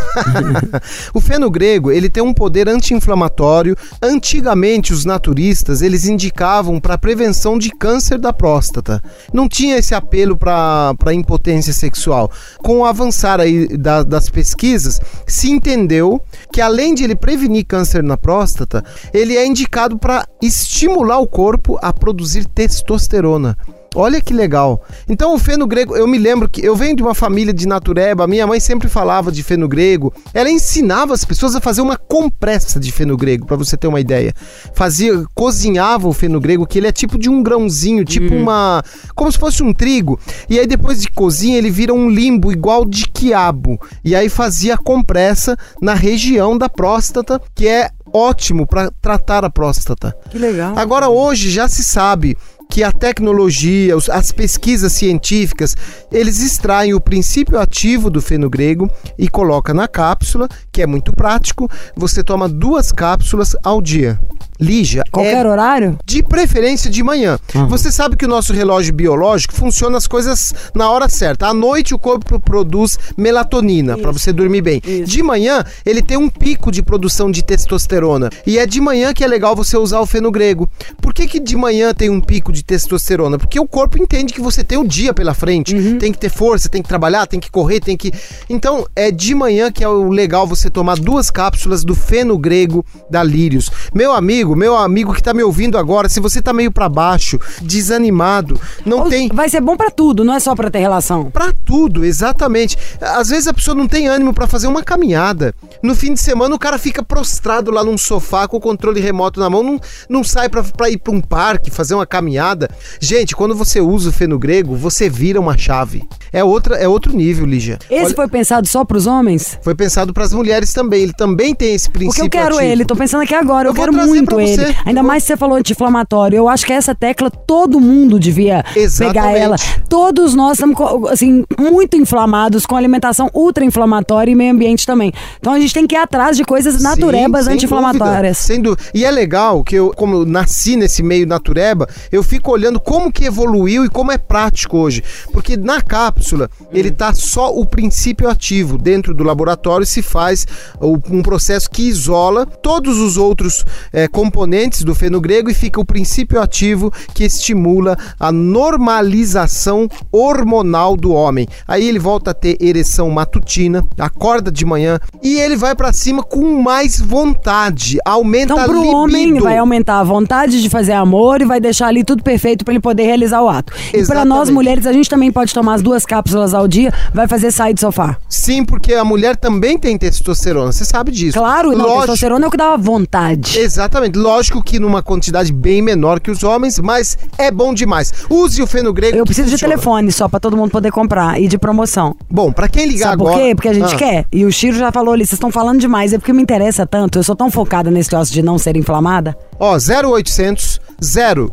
o 1.15 1.21
feno 1.21 1.51
grego, 1.51 1.91
ele 1.91 2.09
tem 2.09 2.23
um 2.23 2.35
poder 2.35 2.69
anti-inflamatório. 2.69 3.77
Antigamente 4.03 4.93
os 4.93 5.05
naturistas, 5.05 5.83
eles 5.83 6.07
indicavam 6.07 6.81
para 6.81 6.99
prevenção 6.99 7.59
de 7.59 7.71
câncer 7.71 8.19
da 8.19 8.33
próstata. 8.33 9.01
Não 9.33 9.49
tinha 9.49 9.79
esse 9.79 9.95
apelo 9.95 10.37
para 10.37 11.15
impotência 11.15 11.73
sexual. 11.73 12.31
Com 12.59 12.79
o 12.79 12.85
avançar 12.85 13.41
aí 13.41 13.69
da, 13.77 14.03
das 14.03 14.29
pesquisas, 14.29 15.01
se 15.27 15.51
entendeu 15.51 16.21
que 16.53 16.61
além 16.61 16.95
de 16.95 17.03
ele 17.03 17.17
prevenir 17.17 17.65
câncer 17.65 18.03
na 18.03 18.17
próstata, 18.17 18.85
ele 19.13 19.37
é 19.37 19.47
indicado 19.47 19.99
para 19.99 20.27
estimular 20.41 21.19
o 21.19 21.27
corpo 21.27 21.79
a 21.81 21.93
produzir 21.93 22.45
testosterona. 22.45 23.57
Olha 23.95 24.21
que 24.21 24.33
legal. 24.33 24.83
Então 25.09 25.35
o 25.35 25.39
feno 25.39 25.67
grego, 25.67 25.97
eu 25.97 26.07
me 26.07 26.19
lembro 26.19 26.49
que 26.49 26.65
eu 26.65 26.75
venho 26.75 26.97
de 26.97 27.03
uma 27.03 27.15
família 27.15 27.53
de 27.53 27.67
natureba, 27.67 28.27
minha 28.27 28.47
mãe 28.47 28.59
sempre 28.59 28.89
falava 28.89 29.31
de 29.31 29.43
feno 29.43 29.69
grego. 29.69 30.13
Ela 30.33 30.51
ensinava 30.51 31.13
as 31.13 31.25
pessoas 31.25 31.55
a 31.55 31.61
fazer 31.61 31.83
uma 31.83 31.97
compressa 31.97 32.81
de 32.81 32.91
feno 32.91 33.17
grego, 33.17 33.47
para 33.47 33.57
você 33.57 33.77
ter 33.77 33.87
uma 33.87 34.01
ideia. 34.01 34.35
Fazia, 34.75 35.25
cozinhava 35.35 36.09
o 36.09 36.13
feno 36.13 36.41
grego, 36.41 36.67
que 36.67 36.79
ele 36.79 36.87
é 36.87 36.93
tipo 36.93 37.19
de 37.19 37.29
um 37.29 37.43
grãozinho, 37.43 38.05
tipo 38.05 38.35
uhum. 38.35 38.43
uma, 38.43 38.83
como 39.15 39.31
se 39.31 39.39
fosse 39.39 39.63
um 39.63 39.73
trigo. 39.73 40.19
E 40.49 40.59
aí 40.59 40.67
depois 40.67 41.01
de 41.01 41.09
cozinha, 41.09 41.59
ele 41.59 41.71
vira 41.71 41.93
um 41.93 42.09
limbo 42.09 42.51
igual 42.51 42.85
de 42.85 43.07
quiabo. 43.09 43.79
E 44.05 44.15
aí 44.15 44.29
fazia 44.29 44.75
a 44.75 44.79
compressa 44.79 45.57
na 45.81 45.95
região 45.95 46.57
da 46.57 46.69
próstata, 46.69 47.41
que 47.55 47.69
é 47.69 47.91
ótimo 48.13 48.67
para 48.67 48.91
tratar 49.01 49.45
a 49.45 49.51
próstata. 49.51 50.15
Que 50.31 50.39
legal. 50.39 50.75
Agora 50.77 51.09
hoje 51.09 51.51
já 51.51 51.69
se 51.69 51.83
sabe 51.83 52.37
que 52.73 52.83
a 52.83 52.91
tecnologia, 52.91 53.95
as 54.11 54.33
pesquisas 54.33 54.95
científicas, 54.95 55.77
eles 56.11 56.41
extraem 56.41 56.95
o 56.95 57.01
princípio 57.03 57.61
ativo 57.61 58.09
do 58.09 58.23
feno 58.23 58.49
grego 58.49 58.91
e 59.19 59.29
coloca 59.29 59.75
na 59.75 59.87
cápsula, 59.87 60.49
que 60.73 60.81
é 60.81 60.87
muito 60.87 61.13
prático. 61.13 61.71
Você 61.95 62.25
toma 62.25 62.49
duas 62.49 62.91
cápsulas 62.91 63.55
ao 63.63 63.83
dia. 63.83 64.19
Lígia. 64.63 65.03
Qualquer 65.11 65.45
é 65.45 65.49
horário? 65.49 65.99
De 66.05 66.23
preferência 66.23 66.89
de 66.89 67.03
manhã. 67.03 67.39
Uhum. 67.55 67.67
Você 67.67 67.91
sabe 67.91 68.17
que 68.17 68.25
o 68.25 68.29
nosso 68.29 68.53
relógio 68.53 68.95
biológico 68.95 69.53
funciona 69.55 69.99
as 69.99 70.07
coisas 70.07 70.55
na 70.75 70.89
hora 70.89 71.09
certa. 71.09 71.49
À 71.49 71.55
noite 71.55 71.95
o 71.95 71.99
corpo 71.99 72.39
produz 72.39 72.99
melatonina 73.17 73.99
para 73.99 74.13
você 74.13 74.33
dormir 74.33 74.63
bem. 74.63 74.81
Isso. 74.85 75.05
De 75.05 75.23
manhã 75.23 75.65
ele 75.85 76.01
tem 76.01 76.17
um 76.17 76.29
pico 76.29 76.71
de 76.71 76.83
produção 76.83 77.31
de 77.31 77.43
testosterona. 77.43 78.31
E 78.47 78.59
é 78.59 78.67
de 78.67 78.81
manhã 78.81 79.13
que 79.13 79.25
é 79.25 79.27
legal 79.27 79.57
você 79.57 79.77
usar 79.77 80.01
o 80.01 80.07
feno 80.07 80.31
grego. 80.31 80.71
Por 81.01 81.13
que, 81.13 81.27
que 81.27 81.41
de 81.41 81.57
manhã 81.57 81.93
tem 81.93 82.09
um 82.09 82.21
pico 82.21 82.53
de 82.53 82.63
testosterona? 82.63 83.39
Porque 83.39 83.59
o 83.59 83.67
corpo 83.67 84.01
entende 84.01 84.33
que 84.33 84.41
você 84.41 84.63
tem 84.63 84.79
o 84.79 84.87
dia 84.87 85.13
pela 85.13 85.35
frente. 85.35 85.75
Uhum. 85.75 85.99
Tem 85.99 86.13
que 86.13 86.19
ter 86.19 86.31
força, 86.31 86.69
tem 86.69 86.83
que 86.83 86.89
trabalhar, 86.89 87.27
tem 87.27 87.41
que 87.41 87.51
correr, 87.51 87.81
tem 87.81 87.97
que. 87.97 88.13
Então 88.49 88.87
é 88.95 89.11
de 89.11 89.35
manhã 89.35 89.73
que 89.73 89.83
é 89.83 89.89
o 89.89 90.09
legal 90.09 90.47
você 90.47 90.71
tomar 90.71 90.97
duas 90.99 91.31
cápsulas 91.31 91.83
do 91.85 91.95
feno 91.95 92.39
grego 92.39 92.85
da 93.11 93.25
Lírios. 93.25 93.71
Meu 93.93 94.13
amigo, 94.13 94.52
amigo, 94.53 94.57
meu 94.57 94.77
amigo 94.77 95.15
que 95.15 95.23
tá 95.23 95.35
me 95.35 95.43
ouvindo 95.43 95.79
agora, 95.79 96.09
se 96.09 96.21
você 96.21 96.41
tá 96.41 96.53
meio 96.53 96.71
para 96.71 96.89
baixo, 96.89 97.39
desanimado, 97.61 98.61
não 98.85 99.01
Ou 99.01 99.09
tem. 99.09 99.29
Vai 99.29 99.49
ser 99.49 99.61
bom 99.61 99.77
para 99.77 99.91
tudo, 99.91 100.25
não 100.25 100.35
é 100.35 100.41
só 100.41 100.55
para 100.55 100.71
ter 100.71 100.79
relação. 100.79 101.31
Para 101.31 101.53
tudo, 101.53 102.05
exatamente. 102.05 102.77
Às 103.01 103.29
vezes 103.29 103.49
a 103.49 103.55
pessoa 103.55 103.75
não 103.75 103.87
tem 103.87 104.09
ânimo 104.09 104.33
para 104.33 104.47
fazer 104.47 104.67
uma 104.67 104.83
caminhada. 104.83 105.55
No 105.83 105.95
fim 105.95 106.15
de 106.15 106.21
semana 106.21 106.55
o 106.55 106.59
cara 106.59 106.79
fica 106.79 107.03
prostrado 107.03 107.71
lá 107.71 107.85
num 107.85 107.99
sofá 107.99 108.47
com 108.47 108.57
o 108.57 108.61
controle 108.61 109.01
remoto 109.01 109.41
na 109.41 109.51
mão, 109.51 109.63
não, 109.63 109.81
não 110.09 110.25
sai 110.25 110.49
para 110.49 110.91
ir 110.91 110.99
para 110.99 111.13
um 111.13 111.21
parque, 111.21 111.71
fazer 111.71 111.95
uma 111.95 112.07
caminhada. 112.07 112.69
Gente, 113.01 113.35
quando 113.35 113.55
você 113.55 113.81
usa 113.81 114.11
o 114.11 114.13
feno 114.13 114.39
grego, 114.39 114.77
você 114.77 115.09
vira 115.09 115.41
uma 115.41 115.57
chave. 115.57 116.05
É 116.33 116.43
outra, 116.43 116.77
é 116.77 116.89
outro 116.89 117.15
nível, 117.15 117.45
Lígia. 117.45 117.79
Esse 117.91 118.07
Olha, 118.07 118.15
foi 118.15 118.29
pensado 118.29 118.67
só 118.69 118.85
para 118.85 118.97
os 118.97 119.07
homens? 119.07 119.59
Foi 119.63 119.75
pensado 119.75 120.13
para 120.13 120.25
as 120.25 120.33
mulheres 120.33 120.73
também. 120.73 121.03
Ele 121.03 121.13
também 121.13 121.55
tem 121.55 121.75
esse 121.75 121.91
princípio. 121.91 122.25
Porque 122.25 122.39
eu 122.39 122.43
quero 122.43 122.57
ativo. 122.57 122.71
ele, 122.71 122.85
tô 122.85 122.97
pensando 122.97 123.23
aqui 123.23 123.35
agora, 123.35 123.69
eu, 123.69 123.71
eu 123.71 123.75
quero 123.75 123.93
muito 123.93 124.32
ele. 124.41 124.75
Ainda 124.85 125.03
mais 125.03 125.23
se 125.23 125.29
você 125.29 125.37
falou 125.37 125.57
anti-inflamatório. 125.57 126.37
Eu 126.37 126.49
acho 126.49 126.67
que 126.67 126.73
essa 126.73 126.95
tecla 126.95 127.31
todo 127.31 127.81
mundo 127.81 128.19
devia 128.19 128.65
Exatamente. 128.75 129.15
pegar 129.15 129.39
ela. 129.39 129.57
Todos 129.89 130.35
nós 130.35 130.59
estamos, 130.59 130.77
assim, 131.11 131.45
muito 131.59 131.97
inflamados 131.97 132.67
com 132.67 132.77
alimentação 132.77 133.31
ultra 133.35 133.65
inflamatória 133.65 134.33
e 134.33 134.35
meio 134.35 134.53
ambiente 134.53 134.87
também. 134.87 135.13
Então 135.39 135.53
a 135.53 135.61
gente 135.61 135.75
tem 135.75 135.87
que 135.87 135.95
ir 135.95 135.99
atrás 135.99 136.37
de 136.37 136.45
coisas 136.45 136.83
naturebas 136.83 137.47
anti-inflamatórias. 137.47 138.49
Dúvida. 138.63 138.83
E 138.95 139.05
é 139.05 139.11
legal 139.11 139.65
que 139.65 139.75
eu, 139.77 139.93
como 139.97 140.17
eu 140.17 140.27
nasci 140.27 140.77
nesse 140.77 141.03
meio 141.03 141.27
natureba, 141.27 141.89
eu 142.11 142.23
fico 142.23 142.51
olhando 142.51 142.79
como 142.79 143.13
que 143.13 143.25
evoluiu 143.25 143.85
e 143.85 143.89
como 143.89 144.13
é 144.13 144.19
prático 144.19 144.79
hoje. 144.79 145.03
Porque 145.33 145.57
na 145.57 145.81
cápsula, 145.81 146.51
hum. 146.61 146.67
ele 146.73 146.91
tá 146.91 147.13
só 147.15 147.55
o 147.55 147.65
princípio 147.65 148.29
ativo. 148.29 148.79
Dentro 148.79 149.15
do 149.15 149.25
laboratório 149.25 149.87
se 149.87 150.03
faz 150.03 150.47
um 150.81 151.23
processo 151.23 151.71
que 151.71 151.83
isola 151.83 152.47
todos 152.47 152.99
os 152.99 153.17
outros 153.17 153.65
é, 153.93 154.09
componentes 154.23 154.85
do 154.85 154.95
feno 154.95 155.21
grego 155.21 155.51
e 155.51 155.55
fica 155.55 155.81
o 155.81 155.85
princípio 155.85 156.41
ativo 156.41 156.93
que 157.13 157.25
estimula 157.25 157.99
a 158.21 158.31
normalização 158.31 159.89
hormonal 160.13 160.97
do 160.97 161.13
homem. 161.13 161.49
Aí 161.67 161.89
ele 161.89 161.99
volta 161.99 162.31
a 162.31 162.35
ter 162.35 162.57
ereção 162.61 163.11
matutina, 163.11 163.85
acorda 163.99 164.53
de 164.53 164.65
manhã 164.65 165.01
e 165.21 165.41
ele 165.41 165.57
vai 165.57 165.75
para 165.75 165.93
cima 165.93 166.23
com 166.23 166.63
mais 166.63 167.01
vontade, 167.01 167.99
aumenta 168.05 168.53
então, 168.53 168.65
pro 168.65 168.79
a 168.79 168.83
libido. 168.83 168.97
homem 168.97 169.41
vai 169.41 169.59
aumentar 169.59 169.99
a 169.99 170.05
vontade 170.05 170.63
de 170.63 170.71
fazer 170.71 170.93
amor 170.93 171.41
e 171.41 171.45
vai 171.45 171.61
deixar 171.61 171.89
ali 171.89 172.05
tudo 172.05 172.23
perfeito 172.23 172.65
para 172.65 172.75
ele 172.75 172.81
poder 172.81 173.03
realizar 173.03 173.43
o 173.43 173.49
ato. 173.49 173.73
Exatamente. 173.73 174.05
E 174.05 174.07
para 174.07 174.25
nós 174.25 174.49
mulheres, 174.51 174.87
a 174.87 174.93
gente 174.93 175.11
também 175.11 175.33
pode 175.33 175.53
tomar 175.53 175.75
as 175.75 175.83
duas 175.83 176.07
cápsulas 176.07 176.55
ao 176.55 176.69
dia, 176.69 176.95
vai 177.13 177.27
fazer 177.27 177.51
sair 177.51 177.75
do 177.75 177.81
sofá. 177.81 178.17
Sim, 178.29 178.65
porque 178.65 178.95
a 178.95 179.05
mulher 179.05 179.35
também 179.35 179.77
tem 179.77 179.99
testosterona, 179.99 180.71
você 180.71 180.85
sabe 180.85 181.11
disso. 181.11 181.37
Claro, 181.37 181.73
não, 181.73 181.97
testosterona 181.99 182.47
é 182.47 182.49
o 182.49 182.51
que 182.53 182.57
dá 182.57 182.77
vontade. 182.77 183.59
Exatamente. 183.59 184.12
Exatamente. 184.13 184.19
Lógico 184.19 184.63
que 184.63 184.79
numa 184.79 185.03
quantidade 185.03 185.53
bem 185.53 185.81
menor 185.83 186.21
que 186.21 186.31
os 186.31 186.43
homens, 186.43 186.79
mas 186.79 187.17
é 187.39 187.51
bom 187.51 187.73
demais. 187.75 188.13
Use 188.29 188.61
o 188.63 188.67
feno 188.67 188.93
grego. 188.93 189.17
Eu 189.17 189.25
preciso 189.25 189.49
de 189.51 189.59
telefone 189.59 190.11
só 190.13 190.29
pra 190.29 190.39
todo 190.41 190.57
mundo 190.57 190.71
poder 190.71 190.91
comprar 190.91 191.41
e 191.41 191.49
de 191.49 191.59
promoção. 191.59 192.17
Bom, 192.31 192.53
pra 192.53 192.69
quem 192.69 192.87
ligar 192.87 193.11
Sabe 193.11 193.23
agora. 193.23 193.37
por 193.37 193.43
quê? 193.43 193.55
Porque 193.55 193.69
a 193.69 193.75
gente 193.75 193.95
Ah. 193.95 193.99
quer. 193.99 194.27
E 194.33 194.45
o 194.45 194.53
Chiro 194.53 194.77
já 194.77 194.91
falou 194.93 195.15
ali, 195.15 195.25
vocês 195.25 195.35
estão 195.35 195.51
falando 195.51 195.81
demais. 195.81 196.13
É 196.13 196.19
porque 196.19 196.33
me 196.33 196.43
interessa 196.43 196.87
tanto. 196.87 197.19
Eu 197.19 197.23
sou 197.23 197.37
tão 197.37 197.51
focada 197.51 197.91
nesse 197.91 198.13
negócio 198.13 198.33
de 198.33 198.43
não 198.43 198.59
ser 198.59 198.77
inflamada. 198.77 199.37
Ó, 199.63 199.77
0800 199.77 200.81
000 201.01 201.53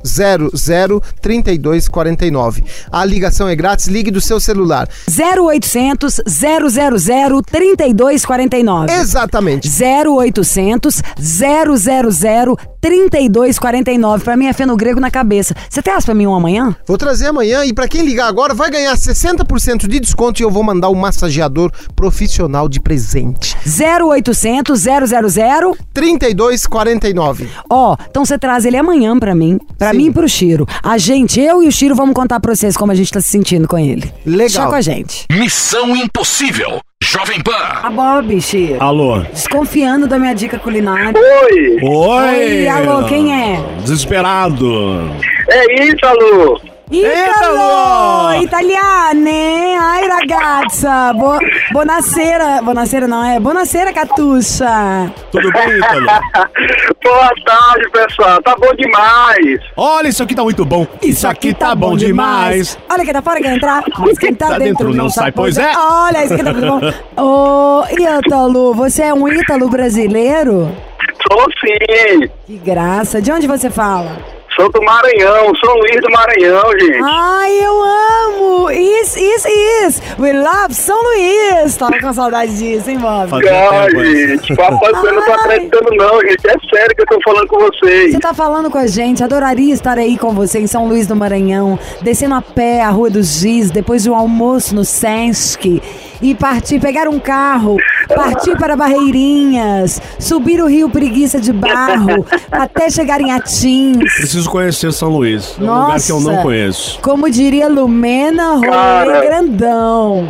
3249. 1.21 2.63
A 2.91 3.05
ligação 3.05 3.47
é 3.47 3.55
grátis, 3.55 3.85
ligue 3.87 4.09
do 4.09 4.19
seu 4.19 4.39
celular. 4.39 4.89
0800 5.07 6.21
000 6.25 7.41
3249. 7.43 8.91
Exatamente. 8.93 9.69
0800 9.69 11.03
000 11.19 12.57
3249. 12.81 14.23
Pra 14.23 14.37
mim 14.37 14.47
é 14.47 14.53
feno 14.53 14.75
grego 14.75 14.99
na 14.99 15.11
cabeça. 15.11 15.55
Você 15.69 15.81
as 15.89 16.05
pra 16.05 16.13
mim 16.15 16.25
um 16.25 16.33
amanhã? 16.33 16.75
Vou 16.87 16.97
trazer 16.97 17.27
amanhã 17.27 17.65
e 17.65 17.73
pra 17.73 17.87
quem 17.87 18.03
ligar 18.03 18.27
agora 18.27 18.53
vai 18.53 18.71
ganhar 18.71 18.95
60% 18.95 19.87
de 19.87 19.99
desconto 19.99 20.41
e 20.41 20.43
eu 20.43 20.51
vou 20.51 20.63
mandar 20.63 20.89
um 20.89 20.95
massageador 20.95 21.71
profissional 21.95 22.69
de 22.69 22.79
presente. 22.79 23.55
0800 23.65 24.79
000 24.79 25.77
3249. 25.93 27.49
Ó, 27.69 27.97
então 28.09 28.23
você 28.25 28.37
traz 28.37 28.65
ele 28.65 28.77
amanhã 28.77 29.17
pra 29.17 29.33
mim, 29.33 29.59
pra 29.77 29.91
Sim. 29.91 29.97
mim 29.97 30.05
e 30.07 30.11
pro 30.11 30.27
Chiro. 30.29 30.67
A 30.83 30.97
gente, 30.97 31.39
eu 31.39 31.63
e 31.63 31.67
o 31.67 31.71
Chiro, 31.71 31.95
vamos 31.95 32.13
contar 32.13 32.39
pra 32.39 32.53
vocês 32.55 32.75
como 32.77 32.91
a 32.91 32.95
gente 32.95 33.11
tá 33.11 33.19
se 33.21 33.29
sentindo 33.29 33.67
com 33.67 33.77
ele. 33.77 34.11
Legal. 34.25 34.37
Deixa 34.47 34.65
com 34.67 34.75
a 34.75 34.81
gente. 34.81 35.25
Missão 35.31 35.95
Impossível. 35.95 36.79
Jovem 37.01 37.41
Pan. 37.41 37.51
A 37.81 37.89
Bob, 37.89 38.39
Chiro. 38.41 38.81
Alô? 38.83 39.19
Desconfiando 39.21 40.05
da 40.05 40.19
minha 40.19 40.33
dica 40.35 40.59
culinária. 40.59 41.13
Oi, 41.19 41.79
Oi! 41.81 42.35
Oi, 42.35 42.67
alô, 42.67 43.05
quem 43.07 43.33
é? 43.33 43.59
Desesperado. 43.81 45.09
é 45.49 45.83
isso, 45.85 46.05
alô. 46.05 46.59
Italo! 46.91 48.41
Italiane! 48.41 49.77
Ai, 49.77 50.07
ragazza! 50.07 51.13
Bo 51.13 51.37
buonasera! 51.71 52.63
Buonasera 52.63 53.07
não, 53.07 53.23
é 53.23 53.39
buonasera, 53.39 53.93
Catuxa! 53.93 55.11
Tudo 55.31 55.51
bem, 55.51 55.77
Ítalo? 55.77 56.05
Boa 57.03 57.29
tarde, 57.45 57.89
pessoal. 57.91 58.41
Tá 58.41 58.55
bom 58.59 58.73
demais. 58.75 59.59
Olha, 59.77 60.07
isso 60.07 60.23
aqui 60.23 60.33
tá 60.33 60.41
muito 60.41 60.65
bom. 60.65 60.87
Isso 60.99 61.27
aqui 61.27 61.53
tá 61.53 61.75
bom 61.75 61.95
demais. 61.95 62.75
Olha 62.89 63.03
quem 63.03 63.13
tá 63.13 63.21
fora 63.21 63.39
quer 63.39 63.55
entrar, 63.55 63.83
mas 63.99 64.17
quem 64.17 64.33
tá, 64.33 64.47
Tá 64.47 64.57
dentro 64.57 64.91
não 64.91 65.09
sai, 65.09 65.31
pois 65.31 65.59
é. 65.59 65.71
Olha, 65.77 66.25
isso 66.25 66.33
aqui 66.33 66.43
tá 66.43 66.53
muito 66.53 66.67
bom. 66.67 66.81
Ô, 67.21 67.83
Ítalo, 67.91 68.73
você 68.73 69.03
é 69.03 69.13
um 69.13 69.27
Ítalo 69.27 69.69
brasileiro? 69.69 70.75
Sou 71.21 71.45
sim. 71.61 72.27
Que 72.47 72.57
graça! 72.57 73.21
De 73.21 73.31
onde 73.31 73.45
você 73.45 73.69
fala? 73.69 74.38
Sou 74.59 74.69
do 74.69 74.81
Maranhão, 74.81 75.55
São 75.63 75.73
Luís 75.75 76.01
do 76.01 76.11
Maranhão, 76.11 76.61
gente. 76.77 76.99
Ai, 77.01 77.63
eu 77.63 77.81
amo! 77.81 78.69
Isso, 78.69 79.17
isso, 79.17 79.47
isso! 79.47 80.01
We 80.19 80.33
love 80.33 80.73
São 80.73 81.01
Luís! 81.01 81.77
Tava 81.77 81.97
com 81.97 82.11
saudade 82.11 82.57
disso, 82.57 82.89
hein, 82.89 82.97
Bob? 82.97 83.35
Hein? 83.35 84.27
gente, 84.27 84.53
papai, 84.57 84.91
eu 85.01 85.13
não 85.13 85.23
tô 85.23 85.31
Ai. 85.31 85.37
acreditando 85.39 85.95
não, 85.95 86.19
gente. 86.19 86.45
É 86.45 86.75
sério 86.75 86.93
que 86.93 87.03
eu 87.03 87.05
tô 87.05 87.21
falando 87.23 87.47
com 87.47 87.57
vocês. 87.57 88.11
Você 88.11 88.19
tá 88.19 88.33
falando 88.33 88.69
com 88.69 88.77
a 88.77 88.85
gente, 88.85 89.23
adoraria 89.23 89.73
estar 89.73 89.97
aí 89.97 90.17
com 90.17 90.33
você 90.33 90.59
em 90.59 90.67
São 90.67 90.89
Luís 90.89 91.07
do 91.07 91.15
Maranhão, 91.15 91.79
descendo 92.01 92.35
a 92.35 92.41
pé 92.41 92.81
a 92.81 92.89
Rua 92.89 93.09
dos 93.09 93.39
Giz, 93.39 93.71
depois 93.71 94.03
do 94.03 94.13
almoço 94.13 94.75
no 94.75 94.83
Sesc, 94.83 95.81
e 96.21 96.35
partir, 96.35 96.79
pegar 96.79 97.07
um 97.07 97.19
carro, 97.19 97.77
partir 98.13 98.57
para 98.57 98.75
Barreirinhas, 98.75 100.01
subir 100.19 100.61
o 100.61 100.67
rio 100.67 100.89
Preguiça 100.89 101.39
de 101.39 101.53
Barro, 101.53 102.25
até 102.51 102.89
chegar 102.89 103.21
em 103.21 103.31
Atins. 103.31 103.97
Preciso 103.97 104.49
conhecer 104.49 104.91
São 104.91 105.09
Luís. 105.09 105.55
É 105.57 105.61
um 105.61 105.65
lugar 105.65 105.87
Nossa. 105.89 106.05
que 106.05 106.11
eu 106.11 106.19
não 106.19 106.41
conheço. 106.41 106.99
Como 107.01 107.29
diria 107.29 107.67
Lumena, 107.67 108.55
rolê 108.55 109.25
grandão. 109.25 110.29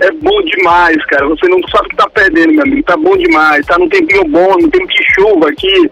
É 0.00 0.10
bom 0.12 0.40
demais, 0.42 1.04
cara. 1.06 1.26
Você 1.28 1.48
não 1.48 1.60
sabe 1.68 1.86
o 1.86 1.90
que 1.90 1.96
tá 1.96 2.08
perdendo, 2.10 2.52
meu 2.52 2.62
amigo. 2.62 2.82
Tá 2.84 2.96
bom 2.96 3.16
demais. 3.16 3.66
Tá 3.66 3.76
num 3.78 3.88
tempinho 3.88 4.24
bom, 4.28 4.56
num 4.60 4.70
tempo 4.70 4.86
de 4.86 5.14
chuva 5.14 5.48
aqui. 5.48 5.90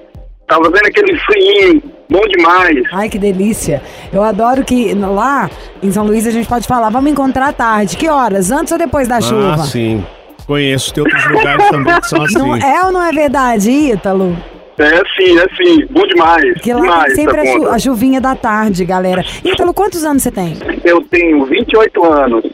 Tá 0.52 0.58
fazendo 0.58 0.86
aquele 0.86 1.18
frio. 1.20 1.82
Bom 2.10 2.20
demais. 2.28 2.76
Ai, 2.92 3.08
que 3.08 3.18
delícia. 3.18 3.80
Eu 4.12 4.22
adoro 4.22 4.62
que 4.64 4.92
lá 4.94 5.48
em 5.82 5.90
São 5.90 6.04
Luís 6.04 6.26
a 6.26 6.30
gente 6.30 6.46
pode 6.46 6.66
falar, 6.66 6.90
vamos 6.90 7.10
encontrar 7.10 7.48
à 7.48 7.52
tarde. 7.54 7.96
Que 7.96 8.06
horas? 8.08 8.50
Antes 8.50 8.70
ou 8.70 8.78
depois 8.78 9.08
da 9.08 9.18
chuva? 9.20 9.54
Ah, 9.54 9.58
sim. 9.58 10.04
Conheço. 10.46 10.92
Tem 10.92 11.02
outros 11.04 11.24
lugares 11.30 11.68
também 11.70 11.98
que 12.00 12.06
são 12.06 12.20
assim. 12.24 12.36
Não 12.38 12.54
é 12.54 12.84
ou 12.84 12.92
não 12.92 13.02
é 13.02 13.12
verdade, 13.12 13.70
Ítalo? 13.70 14.36
É 14.78 14.96
sim, 15.16 15.38
é 15.38 15.46
sim. 15.56 15.86
Bom 15.90 16.06
demais. 16.06 16.60
Que 16.60 16.74
lá 16.74 16.80
demais, 16.80 17.14
tem 17.14 17.24
sempre 17.24 17.40
a, 17.40 17.46
chu- 17.46 17.58
conta. 17.60 17.70
a 17.70 17.78
chuvinha 17.78 18.20
da 18.20 18.34
tarde, 18.34 18.84
galera. 18.84 19.24
Ítalo, 19.42 19.72
quantos 19.72 20.04
anos 20.04 20.22
você 20.22 20.30
tem? 20.30 20.54
Eu 20.84 21.00
tenho 21.04 21.46
28 21.46 22.04
anos. 22.12 22.44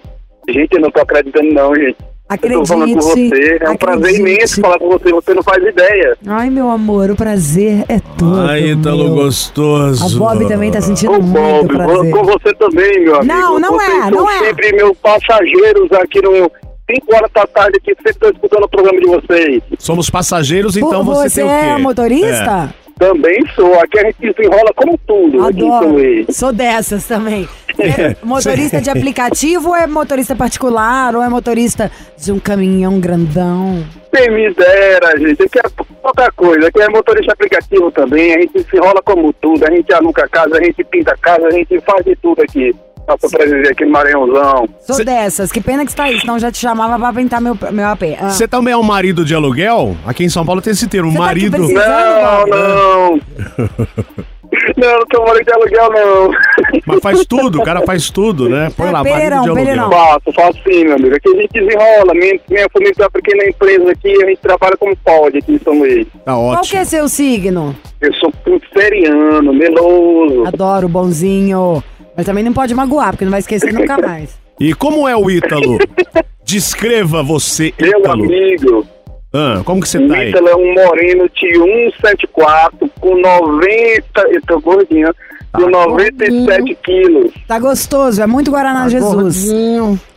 Gente, 0.49 0.73
eu 0.73 0.81
não 0.81 0.91
tô 0.91 1.01
acreditando 1.01 1.53
não, 1.53 1.75
gente. 1.75 1.97
Eu 2.31 2.61
tô 2.61 2.67
falando 2.67 2.93
com 2.93 2.99
Acredite, 2.99 3.31
você. 3.31 3.59
É 3.63 3.71
um 3.71 3.77
prazer 3.77 4.05
acredite. 4.11 4.21
imenso 4.21 4.61
falar 4.61 4.79
com 4.79 4.89
você. 4.91 5.11
Você 5.11 5.35
não 5.35 5.43
faz 5.43 5.65
ideia. 5.65 6.17
Ai, 6.27 6.51
meu 6.51 6.69
amor, 6.71 7.11
o 7.11 7.17
prazer 7.17 7.85
é 7.89 7.99
todo. 8.19 8.41
Ai, 8.41 8.73
Ítalo 8.73 9.05
meu. 9.05 9.15
gostoso. 9.15 10.05
A 10.05 10.19
Bob 10.19 10.47
também 10.47 10.71
tá 10.71 10.81
sentindo 10.83 11.13
Ô, 11.13 11.23
muito 11.23 11.33
Bob, 11.33 11.69
prazer. 11.69 12.11
com 12.11 12.25
você 12.25 12.55
também, 12.55 13.01
meu 13.05 13.17
amigo. 13.17 13.33
Não, 13.35 13.59
não 13.59 13.73
Vocês 13.73 13.89
é, 13.91 14.01
são 14.03 14.11
não 14.11 14.31
é. 14.31 14.39
sempre 14.41 14.73
meus 14.77 14.97
passageiros 14.99 15.91
aqui 15.93 16.21
no 16.23 16.51
5 16.91 17.15
horas 17.15 17.31
da 17.35 17.47
tarde, 17.47 17.77
aqui, 17.79 17.95
sempre 17.97 18.15
tô 18.15 18.29
escutando 18.31 18.65
o 18.65 18.69
programa 18.69 18.99
de 18.99 19.07
vocês. 19.07 19.63
Somos 19.79 20.09
passageiros, 20.09 20.77
então 20.77 21.05
você, 21.05 21.43
tem 21.43 21.45
o 21.45 21.49
quê? 21.49 21.53
é 21.55 21.79
motorista? 21.79 22.75
Também 22.99 23.47
sou. 23.55 23.75
Aqui 23.79 23.99
a 23.99 24.05
gente 24.05 24.35
se 24.35 24.43
enrola 24.43 24.73
como 24.75 24.99
tudo 25.07 25.39
São 25.39 25.47
Adoro. 25.47 26.33
Sou 26.33 26.53
dessas 26.53 27.07
também. 27.07 27.49
É 27.79 28.17
motorista 28.25 28.81
de 28.81 28.91
aplicativo 28.91 29.69
ou 29.69 29.77
é 29.77 29.87
motorista 29.87 30.35
particular 30.35 31.15
ou 31.15 31.23
é 31.23 31.29
motorista 31.29 31.89
de 32.17 32.33
um 32.33 32.41
caminhão 32.41 32.99
grandão? 32.99 33.85
Quem 34.13 34.29
me 34.33 34.53
dera, 34.53 35.17
gente. 35.17 35.45
Aqui 35.45 35.61
é 35.61 35.63
outra 36.03 36.33
coisa. 36.33 36.67
Aqui 36.67 36.81
é 36.83 36.89
motorista 36.89 37.33
aplicativo 37.35 37.93
também. 37.93 38.35
A 38.35 38.41
gente 38.41 38.65
se 38.65 38.77
enrola 38.77 39.01
como 39.01 39.33
tudo. 39.35 39.65
A 39.65 39.71
gente 39.71 39.93
aluga 39.95 40.27
casa, 40.29 40.57
a 40.57 40.65
gente 40.65 40.83
pinta 40.83 41.17
casa, 41.19 41.47
a 41.47 41.53
gente 41.53 41.81
faz 41.83 42.05
de 42.05 42.17
tudo 42.17 42.43
aqui. 42.43 42.75
Nossa 43.09 43.29
presença 43.39 43.71
aqui 43.73 43.85
no 43.85 43.91
Maranhãozão. 43.93 44.69
Sou 44.87 44.97
Cê- 44.97 45.05
dessas. 45.05 45.51
Que 45.51 45.61
pena 45.61 45.85
que 45.85 45.91
está 45.91 46.05
aí, 46.05 46.21
senão 46.21 46.39
já 46.39 46.53
te 46.53 46.59
chamava 46.59 46.99
pra 46.99 47.13
pintar 47.13 47.41
meu, 47.41 47.57
meu 47.73 47.87
AP. 47.87 48.03
Ah. 48.21 48.29
Você 48.31 48.47
também 48.47 48.75
é 48.75 48.77
um 48.77 48.83
marido 48.83 49.25
de 49.25 49.35
aluguel? 49.35 49.97
Aqui 50.07 50.25
em 50.25 50.29
São 50.29 50.45
Paulo 50.45 50.61
tem 50.61 50.73
esse 50.73 50.87
termo, 50.87 51.11
Você 51.11 51.17
tá 51.19 51.25
marido. 51.25 51.57
precisando? 51.57 51.89
Não, 51.89 52.47
não. 52.47 53.21
Não, 54.79 54.99
não 54.99 55.07
tô 55.07 55.21
morando 55.21 55.45
de 55.45 55.53
aluguel, 55.53 55.91
não. 55.93 56.31
Mas 56.87 57.01
faz 57.03 57.27
tudo, 57.27 57.61
o 57.61 57.65
cara 57.65 57.83
faz 57.83 58.09
tudo, 58.11 58.49
né? 58.49 58.71
Põe 58.75 58.89
É, 58.89 58.91
lá, 58.93 59.03
Pereirão, 59.03 59.37
marido 59.41 59.55
de 59.55 59.61
Pereirão. 59.61 59.85
aluguel. 59.85 60.01
Faço, 60.25 60.33
faço 60.35 60.59
sim, 60.65 60.85
meu 60.85 60.95
amigo. 60.95 61.15
Aqui 61.15 61.29
a 61.29 61.41
gente 61.43 61.53
desenrola. 61.53 62.15
Minha, 62.15 62.41
minha 62.49 62.67
família 62.73 62.95
é 62.99 63.03
uma 63.03 63.11
pequena 63.11 63.45
empresa 63.47 63.91
aqui, 63.91 64.23
a 64.23 64.27
gente 64.27 64.39
trabalha 64.41 64.77
como 64.79 64.97
pode 64.97 65.39
aqui 65.39 65.53
em 65.53 65.59
São 65.59 65.79
Luís. 65.79 66.07
Tá 66.25 66.33
Qual 66.33 66.53
que 66.53 66.57
ótimo. 66.61 66.81
é 66.81 66.85
seu 66.87 67.09
signo? 67.11 67.77
Eu 68.01 68.15
sou 68.15 68.33
canceriano, 68.43 69.53
meloso. 69.53 70.47
Adoro, 70.47 70.89
bonzinho. 70.89 71.83
Mas 72.19 72.27
também 72.27 72.43
não 72.43 72.53
pode 72.53 72.75
magoar, 72.75 73.13
porque 73.13 73.25
não 73.25 73.31
vai 73.31 73.39
esquecer 73.39 73.73
nunca 73.73 73.97
mais. 74.05 74.37
E 74.59 74.75
como 74.75 75.07
é 75.09 75.17
o 75.17 75.31
Ítalo? 75.31 75.79
Descreva 76.45 77.23
você, 77.23 77.73
Meu 77.81 78.01
Ítalo. 78.01 78.25
amigo, 78.25 78.87
Ah, 79.33 79.63
como 79.65 79.81
que 79.81 79.89
você 79.89 79.99
o 79.99 80.09
tá 80.09 80.17
aí? 80.17 80.31
Ítalo 80.31 80.49
é 80.49 80.57
um 80.57 80.75
moreno 80.75 81.29
de 81.29 81.55
174 81.55 82.91
com 83.01 83.15
90... 83.21 84.21
Eu 84.31 84.43
tô 84.49 84.61
gordinho, 84.61 85.15
Tá 85.53 85.61
com 85.61 85.71
97 85.71 86.77
quilos. 86.85 87.33
Tá 87.47 87.59
gostoso, 87.61 88.21
é 88.21 88.27
muito 88.27 88.51
Guaraná 88.51 88.89
Jesus. 88.89 89.49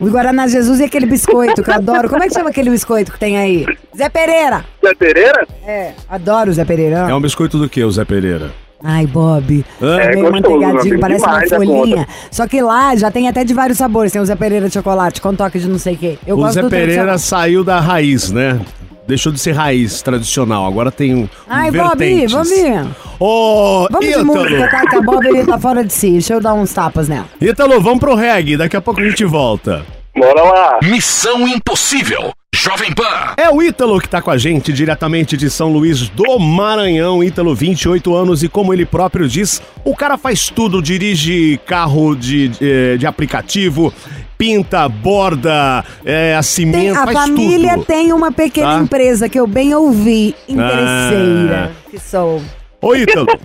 O 0.00 0.06
Guaraná 0.10 0.48
Jesus 0.48 0.80
e 0.80 0.84
aquele 0.84 1.06
biscoito 1.06 1.62
que 1.62 1.70
eu 1.70 1.74
adoro. 1.74 2.08
Como 2.10 2.22
é 2.22 2.26
que 2.26 2.34
chama 2.34 2.50
aquele 2.50 2.68
biscoito 2.68 3.12
que 3.12 3.18
tem 3.18 3.38
aí? 3.38 3.64
Zé 3.96 4.08
Pereira. 4.08 4.64
Zé 4.84 4.92
Pereira? 4.94 5.46
É, 5.64 5.92
adoro 6.08 6.50
o 6.50 6.52
Zé 6.52 6.64
Pereira. 6.64 7.06
É 7.08 7.14
um 7.14 7.20
biscoito 7.20 7.58
do 7.58 7.68
que, 7.68 7.82
o 7.84 7.90
Zé 7.92 8.04
Pereira? 8.04 8.50
Ai, 8.84 9.06
Bob. 9.06 9.64
Ah, 9.80 9.86
É 10.00 10.04
É 10.04 10.08
meio 10.16 10.30
gostoso, 10.30 10.32
manteigadinho, 10.32 10.80
amigo, 10.80 11.00
parece 11.00 11.24
uma 11.24 11.46
folhinha. 11.46 12.08
Só 12.30 12.46
que 12.46 12.60
lá 12.60 12.96
já 12.96 13.10
tem 13.10 13.28
até 13.28 13.44
de 13.44 13.54
vários 13.54 13.78
sabores. 13.78 14.12
Tem 14.12 14.20
o 14.20 14.24
Zé 14.26 14.34
Pereira 14.34 14.66
de 14.68 14.74
chocolate 14.74 15.20
com 15.20 15.34
toque 15.34 15.58
de 15.58 15.68
não 15.68 15.78
sei 15.78 15.94
o 15.94 15.98
quê. 15.98 16.18
Eu 16.26 16.36
o 16.36 16.38
gosto 16.40 16.54
Zé 16.54 16.62
do 16.62 16.68
Pereira 16.70 17.16
saiu 17.18 17.62
da 17.62 17.78
raiz, 17.80 18.30
né? 18.32 18.60
Deixou 19.06 19.32
de 19.32 19.38
ser 19.40 19.52
raiz 19.52 20.00
tradicional, 20.00 20.64
agora 20.64 20.90
tem 20.90 21.14
um 21.14 21.28
Ai, 21.48 21.70
Bob, 21.72 21.98
vertentes. 21.98 22.32
Bob. 22.32 22.90
Ô, 23.18 23.86
Vamos 23.90 24.06
de 24.08 24.16
música, 24.22 24.50
Ítalo. 24.50 24.70
tá? 24.70 24.86
Que 24.88 24.96
a 24.96 25.00
Bob 25.00 25.26
ele 25.26 25.44
tá 25.44 25.58
fora 25.58 25.84
de 25.84 25.92
si. 25.92 26.10
Deixa 26.12 26.34
eu 26.34 26.40
dar 26.40 26.54
uns 26.54 26.72
tapas 26.72 27.08
nela. 27.08 27.26
Ítalo, 27.40 27.80
vamos 27.80 27.98
pro 27.98 28.14
reggae, 28.14 28.56
daqui 28.56 28.76
a 28.76 28.80
pouco 28.80 29.00
a 29.00 29.04
gente 29.04 29.24
volta. 29.24 29.82
Bora 30.16 30.42
lá. 30.42 30.78
Missão 30.82 31.46
Impossível. 31.48 32.32
Jovem 32.54 32.92
Pan. 32.92 33.34
É 33.38 33.50
o 33.50 33.62
Ítalo 33.62 33.98
que 34.00 34.08
tá 34.08 34.20
com 34.20 34.30
a 34.30 34.36
gente 34.36 34.72
diretamente 34.72 35.36
de 35.38 35.48
São 35.50 35.72
Luís 35.72 36.08
do 36.10 36.38
Maranhão. 36.38 37.24
Ítalo, 37.24 37.54
28 37.54 38.14
anos, 38.14 38.42
e 38.42 38.48
como 38.48 38.72
ele 38.74 38.84
próprio 38.84 39.26
diz, 39.26 39.60
o 39.84 39.96
cara 39.96 40.18
faz 40.18 40.48
tudo: 40.50 40.82
dirige 40.82 41.58
carro 41.66 42.14
de, 42.14 42.48
de, 42.48 42.98
de 42.98 43.06
aplicativo, 43.06 43.92
pinta, 44.36 44.86
borda, 44.88 45.82
é, 46.04 46.34
Tem, 46.34 46.42
cimento, 46.42 46.98
a 46.98 47.04
faz 47.06 47.18
família 47.20 47.74
tudo. 47.74 47.84
tem 47.86 48.12
uma 48.12 48.30
pequena 48.30 48.76
Tá? 48.76 48.82
empresa 48.82 49.28
que 49.28 49.40
eu 49.40 49.46
bem 49.46 49.74
ouvi. 49.74 50.34
Interesseira. 50.46 51.72
Ah. 51.74 51.90
Que 51.90 51.98
sou. 51.98 52.42
Ô, 52.80 52.94
Ítalo. 52.94 53.26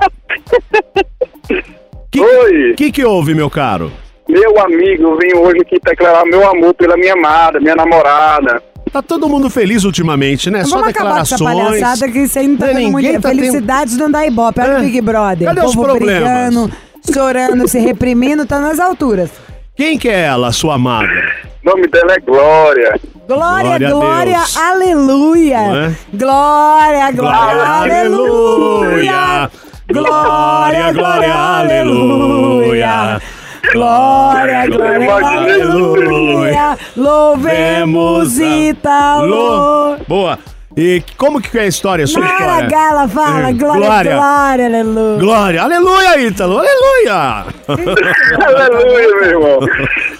Que, 2.09 2.21
Oi, 2.21 2.73
que 2.75 2.89
que 2.91 3.03
houve, 3.05 3.35
meu 3.35 3.49
caro? 3.49 3.91
meu 4.29 4.59
amigo, 4.61 5.03
eu 5.03 5.17
venho 5.17 5.41
hoje 5.41 5.59
aqui 5.61 5.77
declarar 5.83 6.25
meu 6.25 6.49
amor 6.49 6.73
pela 6.73 6.95
minha 6.97 7.13
amada, 7.13 7.59
minha 7.59 7.75
namorada. 7.75 8.63
Tá 8.97 9.01
todo 9.03 9.29
mundo 9.29 9.47
feliz 9.47 9.83
ultimamente, 9.83 10.49
né? 10.49 10.63
Só 10.65 10.77
Vamos 10.77 10.89
acabar 10.89 11.11
com 11.13 11.19
essa 11.19 11.35
declarações. 11.35 11.81
palhaçada 11.81 12.11
que 12.11 12.19
isso 12.19 12.39
aí 12.39 12.47
não 12.47 12.57
tá 12.57 12.65
Né, 12.65 12.73
dando 12.73 12.91
muito. 12.91 13.21
tá 13.21 13.29
Felicidades 13.29 13.95
não 13.97 14.09
dá 14.09 14.25
ibope. 14.25 14.59
Olha 14.59 14.71
É. 14.71 14.77
o 14.77 14.81
Big 14.81 15.01
Brother. 15.01 15.47
Cadê 15.49 15.61
o 15.61 15.65
os 15.65 15.75
problemas? 15.75 16.23
brigando, 16.23 16.71
chorando, 17.13 17.67
se 17.67 17.77
reprimindo, 17.77 18.43
tá 18.47 18.59
nas 18.59 18.79
alturas. 18.79 19.29
Quem 19.75 19.99
que 19.99 20.09
é 20.09 20.21
ela, 20.21 20.51
sua 20.51 20.73
amada? 20.75 21.07
O 21.63 21.69
nome 21.69 21.87
dela 21.87 22.13
é 22.13 22.19
Glória. 22.19 22.99
Glória, 23.27 23.77
Glória 23.77 23.89
glória, 23.91 24.39
aleluia. 24.55 25.57
É? 25.57 25.91
Glória, 26.17 27.11
glória, 27.11 27.11
Glória, 27.11 27.63
aleluia. 27.65 29.13
aleluia. 29.13 29.51
Glória, 29.93 30.91
glória, 30.93 31.33
aleluia. 31.33 33.21
Glória, 33.73 34.67
glória, 34.67 35.15
aleluia. 35.15 36.77
Louvemos 36.95 38.37
Ítalo. 38.39 39.25
Lô. 39.27 39.97
Boa. 40.07 40.39
E 40.79 41.01
como 41.17 41.41
que 41.41 41.57
é 41.57 41.61
a 41.61 41.65
história, 41.65 42.03
a 42.03 42.07
sua 42.07 42.21
Mara 42.21 42.35
história? 42.37 42.67
Gala 42.69 43.07
fala, 43.07 43.49
É, 43.49 43.53
glória, 43.53 43.81
Glória. 43.87 44.15
glória, 44.15 44.65
aleluia. 44.67 45.19
Glória. 45.19 45.61
Aleluia, 45.63 46.19
Ítalo. 46.21 46.59
Aleluia. 46.59 47.45
Aleluia, 47.67 49.15
meu 49.15 49.23
irmão. 49.25 49.59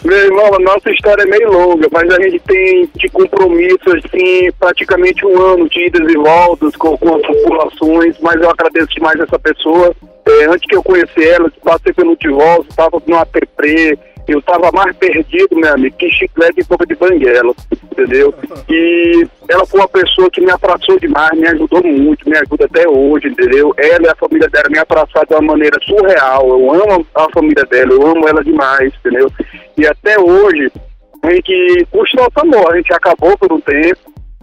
Meu 0.04 0.18
irmão, 0.18 0.56
a 0.56 0.60
nossa 0.60 0.90
história 0.90 1.22
é 1.22 1.26
meio 1.28 1.52
longa, 1.52 1.88
mas 1.92 2.10
a 2.12 2.20
gente 2.24 2.40
tem 2.40 2.90
de 2.96 3.08
compromisso, 3.10 3.86
assim, 3.90 4.52
praticamente 4.60 5.24
um 5.28 5.40
ano 5.40 5.70
de 5.70 5.86
idas 5.86 6.12
e 6.12 6.18
voltas 6.18 6.76
com, 6.76 6.98
com 6.98 7.16
as 7.16 7.22
populações, 7.22 8.16
mas 8.22 8.42
eu 8.42 8.50
agradeço 8.50 8.88
demais 8.96 9.20
essa 9.20 9.38
pessoa. 9.38 9.94
É, 10.26 10.46
antes 10.46 10.68
que 10.68 10.76
eu 10.76 10.82
conheci 10.82 11.24
ela, 11.24 11.52
passei 11.64 11.94
pelo 11.94 12.18
divórcio, 12.18 12.66
estava 12.70 13.00
no 13.06 13.16
APP, 13.18 13.98
eu 14.28 14.40
estava 14.40 14.72
mais 14.74 14.96
perdido, 14.98 15.56
meu 15.56 15.72
amigo, 15.74 15.96
que 15.98 16.10
chiclete 16.12 16.62
em 16.62 16.66
boca 16.66 16.86
de 16.86 16.96
banguela, 16.96 17.54
entendeu? 17.92 18.34
E 18.70 19.26
ela 19.50 19.66
foi 19.66 19.80
uma 19.80 19.88
pessoa 19.88 20.30
que 20.30 20.42
me 20.42 20.52
abraçou 20.52 21.00
demais, 21.00 21.32
me 21.40 21.48
ajudou 21.48 21.84
muito, 21.84 22.30
me 22.30 22.38
ajuda 22.38 22.66
até 22.66 22.88
hoje, 22.88 23.28
entendeu? 23.28 23.74
Ela 23.78 24.08
e 24.08 24.10
a 24.10 24.16
família 24.16 24.48
dela 24.50 24.70
me 24.70 24.80
abraçaram 24.80 25.26
de 25.28 25.34
uma 25.34 25.54
maneira 25.54 25.78
surreal. 25.84 26.48
Eu 26.50 26.72
amo 26.72 27.06
a 27.16 27.28
família 27.34 27.64
dela, 27.66 27.94
eu 27.94 28.08
amo 28.08 28.28
ela 28.28 28.44
demais, 28.44 28.94
entendeu? 29.00 29.32
E 29.78 29.88
até 29.88 30.20
hoje, 30.20 30.72
a 31.24 31.32
gente 31.32 31.88
nosso 32.16 32.32
amor, 32.38 32.74
a 32.74 32.78
gente 32.78 32.94
acabou 32.94 33.38
por 33.38 33.52
um 33.54 33.62
tempo, 33.62 34.00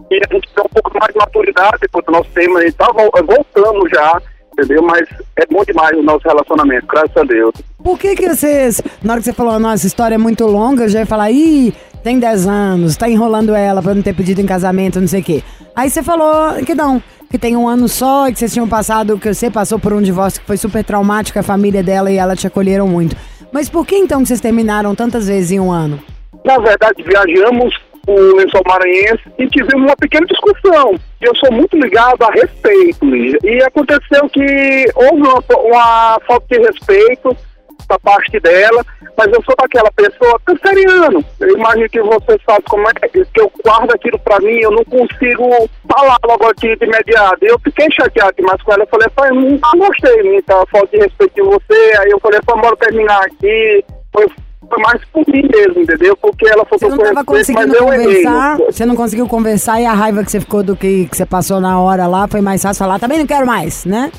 e 0.09 0.15
a 0.15 0.33
gente 0.33 0.47
tem 0.53 0.63
um 0.63 0.69
pouco 0.69 0.91
mais 0.99 1.11
de 1.13 1.19
maturidade 1.19 1.79
do 1.91 2.11
nosso 2.11 2.29
tema, 2.31 2.59
a 2.59 2.63
gente 2.63 2.75
tá 2.75 2.91
vol- 2.91 3.11
voltando 3.25 3.89
já, 3.89 4.21
entendeu? 4.57 4.81
Mas 4.81 5.07
é 5.35 5.45
bom 5.51 5.63
demais 5.63 5.97
o 5.97 6.01
nosso 6.01 6.27
relacionamento, 6.27 6.87
graças 6.87 7.15
a 7.15 7.23
Deus. 7.23 7.53
Por 7.83 7.99
que 7.99 8.15
que 8.15 8.29
vocês, 8.29 8.81
na 9.03 9.13
hora 9.13 9.21
que 9.21 9.25
você 9.25 9.33
falou, 9.33 9.59
nossa, 9.59 9.85
história 9.85 10.15
é 10.15 10.17
muito 10.17 10.45
longa, 10.45 10.83
eu 10.83 10.89
já 10.89 10.99
ia 10.99 11.05
falar, 11.05 11.29
ih, 11.31 11.73
tem 12.03 12.19
10 12.19 12.47
anos, 12.47 12.95
tá 12.95 13.09
enrolando 13.09 13.53
ela 13.53 13.81
pra 13.81 13.93
não 13.93 14.01
ter 14.01 14.15
pedido 14.15 14.41
em 14.41 14.45
casamento, 14.45 14.99
não 14.99 15.07
sei 15.07 15.21
o 15.21 15.23
quê. 15.23 15.43
Aí 15.75 15.89
você 15.89 16.01
falou 16.01 16.53
que 16.65 16.73
não, 16.73 17.01
que 17.29 17.37
tem 17.37 17.55
um 17.55 17.67
ano 17.67 17.87
só, 17.87 18.31
que 18.31 18.39
vocês 18.39 18.53
tinham 18.53 18.67
passado, 18.67 19.19
que 19.19 19.33
você 19.33 19.51
passou 19.51 19.77
por 19.77 19.93
um 19.93 20.01
divórcio 20.01 20.39
que 20.39 20.47
foi 20.47 20.57
super 20.57 20.83
traumático, 20.83 21.37
a 21.37 21.43
família 21.43 21.83
dela 21.83 22.11
e 22.11 22.17
ela 22.17 22.35
te 22.35 22.47
acolheram 22.47 22.87
muito. 22.87 23.15
Mas 23.51 23.69
por 23.69 23.85
que 23.85 23.95
então 23.95 24.21
que 24.21 24.27
vocês 24.27 24.41
terminaram 24.41 24.95
tantas 24.95 25.27
vezes 25.27 25.51
em 25.51 25.59
um 25.59 25.71
ano? 25.71 25.99
Na 26.43 26.57
verdade, 26.57 27.03
viajamos 27.03 27.75
o 28.07 28.35
lençol 28.35 28.61
maranhense 28.67 29.23
e 29.37 29.47
tivemos 29.47 29.85
uma 29.85 29.95
pequena 29.95 30.25
discussão. 30.27 30.95
Eu 31.21 31.35
sou 31.35 31.51
muito 31.51 31.77
ligado 31.77 32.23
a 32.23 32.31
respeito, 32.31 33.05
Lígia. 33.05 33.39
E 33.43 33.63
aconteceu 33.63 34.29
que 34.29 34.85
houve 34.95 35.21
uma, 35.21 35.43
uma 35.63 36.19
falta 36.27 36.45
de 36.49 36.59
respeito 36.59 37.35
da 37.87 37.99
parte 37.99 38.39
dela, 38.39 38.83
mas 39.17 39.27
eu 39.27 39.41
sou 39.43 39.55
daquela 39.59 39.91
pessoa 39.91 40.39
canceriano. 40.45 41.23
Eu 41.39 41.57
imagino 41.57 41.89
que 41.89 42.01
você 42.01 42.37
sabe 42.47 42.63
como 42.69 42.87
é 42.87 42.93
que 43.07 43.25
eu 43.35 43.51
guardo 43.63 43.91
aquilo 43.91 44.19
pra 44.19 44.39
mim, 44.39 44.59
eu 44.59 44.71
não 44.71 44.83
consigo 44.85 45.69
falar 45.87 46.17
logo 46.25 46.45
aqui 46.47 46.75
de 46.75 46.85
imediato. 46.85 47.37
Eu 47.41 47.59
fiquei 47.59 47.87
chateado 47.91 48.33
demais 48.37 48.61
com 48.61 48.73
ela. 48.73 48.83
Eu 48.83 48.87
falei, 48.87 49.09
pai, 49.09 49.29
eu 49.29 49.35
não 49.35 49.59
gostei 49.77 50.23
muito 50.23 50.45
da 50.45 50.65
falta 50.67 50.87
de 50.87 51.03
respeito 51.03 51.35
de 51.35 51.41
você. 51.41 51.97
Aí 51.99 52.09
eu 52.09 52.19
falei, 52.19 52.39
pai, 52.45 52.61
bora 52.61 52.75
terminar 52.77 53.21
aqui. 53.21 53.85
Foi, 54.11 54.27
foi 54.69 54.83
mais 54.83 55.01
por 55.05 55.23
mim 55.27 55.47
mesmo, 55.53 55.81
entendeu? 55.81 56.17
Porque 56.17 56.47
ela 56.47 56.63
Você 56.65 56.79
faltou 56.79 56.89
não 56.89 56.97
tava 56.97 57.13
mas 57.15 57.25
conseguindo 57.25 57.75
errei. 57.75 58.23
conversar, 58.23 58.57
você 58.57 58.85
não 58.85 58.95
conseguiu 58.95 59.27
conversar 59.27 59.81
e 59.81 59.85
a 59.85 59.93
raiva 59.93 60.23
que 60.23 60.31
você 60.31 60.39
ficou 60.39 60.63
do 60.63 60.75
que, 60.75 61.07
que 61.07 61.17
você 61.17 61.25
passou 61.25 61.59
na 61.59 61.79
hora 61.79 62.07
lá 62.07 62.27
foi 62.27 62.41
mais 62.41 62.61
fácil 62.61 62.83
falar, 62.83 62.99
também 62.99 63.19
não 63.19 63.27
quero 63.27 63.45
mais, 63.45 63.85
né? 63.85 64.11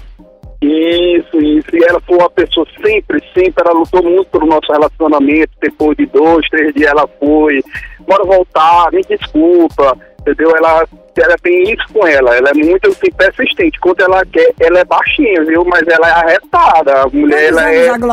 Isso, 0.62 1.37
isso. 1.37 1.68
E 1.74 1.85
ela 1.85 2.00
foi 2.00 2.16
uma 2.16 2.30
pessoa 2.30 2.66
sempre, 2.85 3.22
sempre, 3.35 3.62
ela 3.64 3.78
lutou 3.78 4.02
muito 4.02 4.28
pelo 4.30 4.46
nosso 4.46 4.72
relacionamento. 4.72 5.52
Depois 5.61 5.96
de 5.96 6.06
dois, 6.06 6.48
três 6.48 6.74
dias 6.74 6.90
ela 6.90 7.06
foi. 7.20 7.62
Bora 8.09 8.24
voltar, 8.24 8.90
me 8.92 9.02
desculpa. 9.02 9.96
Entendeu? 10.20 10.56
Ela, 10.56 10.85
ela 11.18 11.37
tem 11.42 11.62
isso 11.64 11.85
com 11.92 12.06
ela. 12.06 12.35
Ela 12.35 12.50
é 12.50 12.54
muito 12.54 12.88
assim, 12.88 13.11
persistente. 13.16 13.78
Quando 13.80 14.00
ela 14.00 14.24
quer, 14.26 14.52
ela 14.61 14.80
é 14.80 14.85
baixinha, 14.85 15.44
viu? 15.44 15.64
Mas 15.64 15.87
ela 15.87 16.09
é 16.09 16.12
arretada. 16.12 17.02
A 17.02 17.09
mulher, 17.09 17.52
Quantos 17.52 17.59
ela 17.59 17.72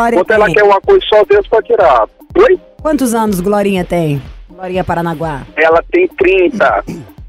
é. 0.09 0.13
Quando 0.13 0.31
ela 0.31 0.53
quer 0.53 0.63
uma 0.63 0.81
coisa, 0.81 1.05
só 1.07 1.23
Deus 1.23 1.47
pra 1.47 1.61
tirar. 1.61 2.07
Oi? 2.37 2.59
Quantos 2.81 3.13
anos 3.13 3.39
Glorinha 3.39 3.83
tem? 3.85 4.21
Glorinha 4.49 4.83
Paranaguá? 4.83 5.41
Ela 5.55 5.83
tem 5.91 6.07
30. 6.07 6.83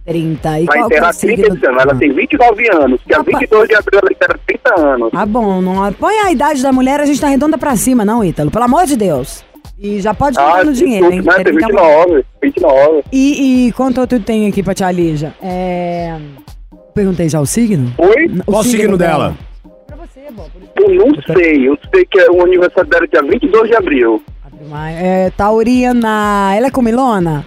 30. 0.06 0.60
E 0.60 0.64
Vai 0.64 0.78
qual 0.78 0.84
é 0.84 0.86
enterrar 0.86 1.10
o 1.10 1.12
signo? 1.14 1.36
30 1.36 1.54
esse 1.56 1.66
ano. 1.66 1.80
Ela 1.80 1.94
tem 1.94 2.12
29 2.12 2.70
anos. 2.76 3.00
Que 3.06 3.14
a 3.14 3.20
Opa. 3.20 3.38
22 3.38 3.68
de 3.68 3.74
abril 3.74 4.00
ela 4.02 4.12
enterra 4.12 4.40
30 4.46 4.80
anos. 4.80 5.10
Ah, 5.14 5.26
bom. 5.26 5.60
Não, 5.60 5.92
põe 5.94 6.14
a 6.20 6.32
idade 6.32 6.62
da 6.62 6.72
mulher, 6.72 7.00
a 7.00 7.06
gente 7.06 7.20
tá 7.20 7.28
redonda 7.28 7.56
pra 7.58 7.76
cima, 7.76 8.04
não, 8.04 8.24
Ítalo? 8.24 8.50
Pelo 8.50 8.64
amor 8.64 8.86
de 8.86 8.96
Deus. 8.96 9.44
E 9.78 10.00
já 10.00 10.14
pode 10.14 10.38
Ah, 10.38 10.42
contar 10.44 10.64
no 10.64 10.72
dinheiro, 10.72 11.10
hein? 11.12 11.20
né? 11.22 11.34
Tem 11.36 11.44
Tem 11.44 11.54
que 11.56 11.60
dar 11.60 11.82
uma- 11.82 12.04
29. 12.06 12.24
29. 12.42 13.02
E, 13.12 13.66
e 13.68 13.72
quanto 13.72 14.00
outro 14.00 14.20
tem 14.20 14.46
aqui 14.46 14.62
pra 14.62 14.74
tia 14.74 14.90
Lígia? 14.90 15.34
É... 15.42 16.16
Perguntei 16.94 17.28
já 17.28 17.40
o 17.40 17.46
signo? 17.46 17.92
Oi? 17.98 18.26
O 18.46 18.52
Qual 18.52 18.60
o 18.60 18.64
signo 18.64 18.96
dela? 18.96 19.34
Pra 19.86 19.96
você, 19.96 20.20
bom. 20.30 20.46
Eu 20.76 20.94
não 20.94 21.12
sei. 21.34 21.68
Eu 21.68 21.76
sei 21.92 22.04
que 22.06 22.20
é 22.20 22.30
o 22.30 22.42
aniversário 22.42 22.88
dela 22.88 23.04
é 23.04 23.08
dia 23.08 23.22
22 23.22 23.68
de 23.68 23.76
abril. 23.76 24.22
Que 24.64 24.66
abre 24.66 24.68
mais. 24.70 24.96
É, 24.96 25.30
Taurina. 25.30 26.52
Ela 26.56 26.66
é 26.66 26.70
comilona? 26.70 27.44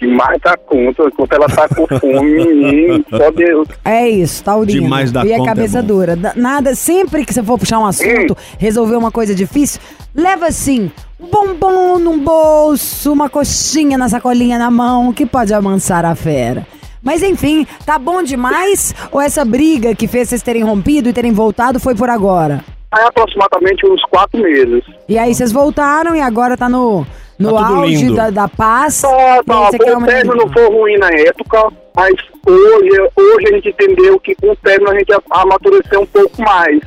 Demais 0.00 0.40
da 0.42 0.56
conta. 0.56 1.10
Quando 1.10 1.32
ela 1.32 1.46
tá 1.48 1.68
com 1.68 1.86
fome, 1.98 2.46
menino, 2.46 3.04
só 3.10 3.30
Deus. 3.30 3.68
É 3.84 4.08
isso, 4.08 4.42
Taurina. 4.42 4.80
Demais 4.80 5.12
da 5.12 5.24
e 5.24 5.28
conta 5.28 5.40
é 5.40 5.42
é 5.42 5.46
cabeça 5.46 5.80
bom. 5.82 5.88
dura. 5.88 6.16
Da- 6.16 6.32
Nada, 6.34 6.74
sempre 6.74 7.24
que 7.24 7.34
você 7.34 7.42
for 7.42 7.58
puxar 7.58 7.78
um 7.78 7.86
assunto, 7.86 8.36
resolver 8.58 8.96
uma 8.96 9.10
coisa 9.10 9.34
difícil, 9.34 9.80
leva 10.14 10.46
assim, 10.46 10.90
um 11.20 11.26
bombom 11.28 11.98
num 11.98 12.18
bolso, 12.18 13.12
uma 13.12 13.28
coxinha 13.28 13.98
na 13.98 14.08
sacolinha 14.08 14.58
na 14.58 14.70
mão, 14.70 15.12
que 15.12 15.26
pode 15.26 15.52
amansar 15.52 16.04
a 16.06 16.14
fera. 16.14 16.66
Mas 17.02 17.22
enfim, 17.22 17.66
tá 17.84 17.98
bom 17.98 18.22
demais? 18.22 18.94
Ou 19.12 19.20
essa 19.20 19.44
briga 19.44 19.94
que 19.94 20.06
fez 20.06 20.28
vocês 20.30 20.42
terem 20.42 20.62
rompido 20.62 21.08
e 21.08 21.12
terem 21.12 21.32
voltado 21.32 21.78
foi 21.78 21.94
por 21.94 22.08
agora? 22.10 22.64
Há 22.92 23.06
aproximadamente 23.08 23.86
uns 23.86 24.02
quatro 24.04 24.40
meses. 24.42 24.82
E 25.08 25.16
aí 25.18 25.34
vocês 25.34 25.52
voltaram 25.52 26.14
e 26.16 26.20
agora 26.20 26.56
tá 26.56 26.68
no, 26.68 27.06
no 27.38 27.54
Tá 27.54 27.66
auge 27.68 27.94
lindo. 28.04 28.16
da, 28.16 28.30
da 28.30 28.48
paz. 28.48 29.02
Tá, 29.02 29.42
tá. 29.46 29.68
O 29.68 30.04
término 30.04 30.34
não 30.34 30.48
foi 30.52 30.66
ruim 30.68 30.98
na 30.98 31.08
época, 31.10 31.68
mas 31.96 32.14
hoje, 32.46 32.90
hoje 33.16 33.46
a 33.48 33.52
gente 33.54 33.68
entendeu 33.68 34.18
que 34.18 34.34
com 34.34 34.50
o 34.50 34.56
término 34.56 34.90
a 34.90 34.98
gente 34.98 35.12
amadureceu 35.30 36.00
um 36.00 36.06
pouco 36.06 36.42
mais 36.42 36.80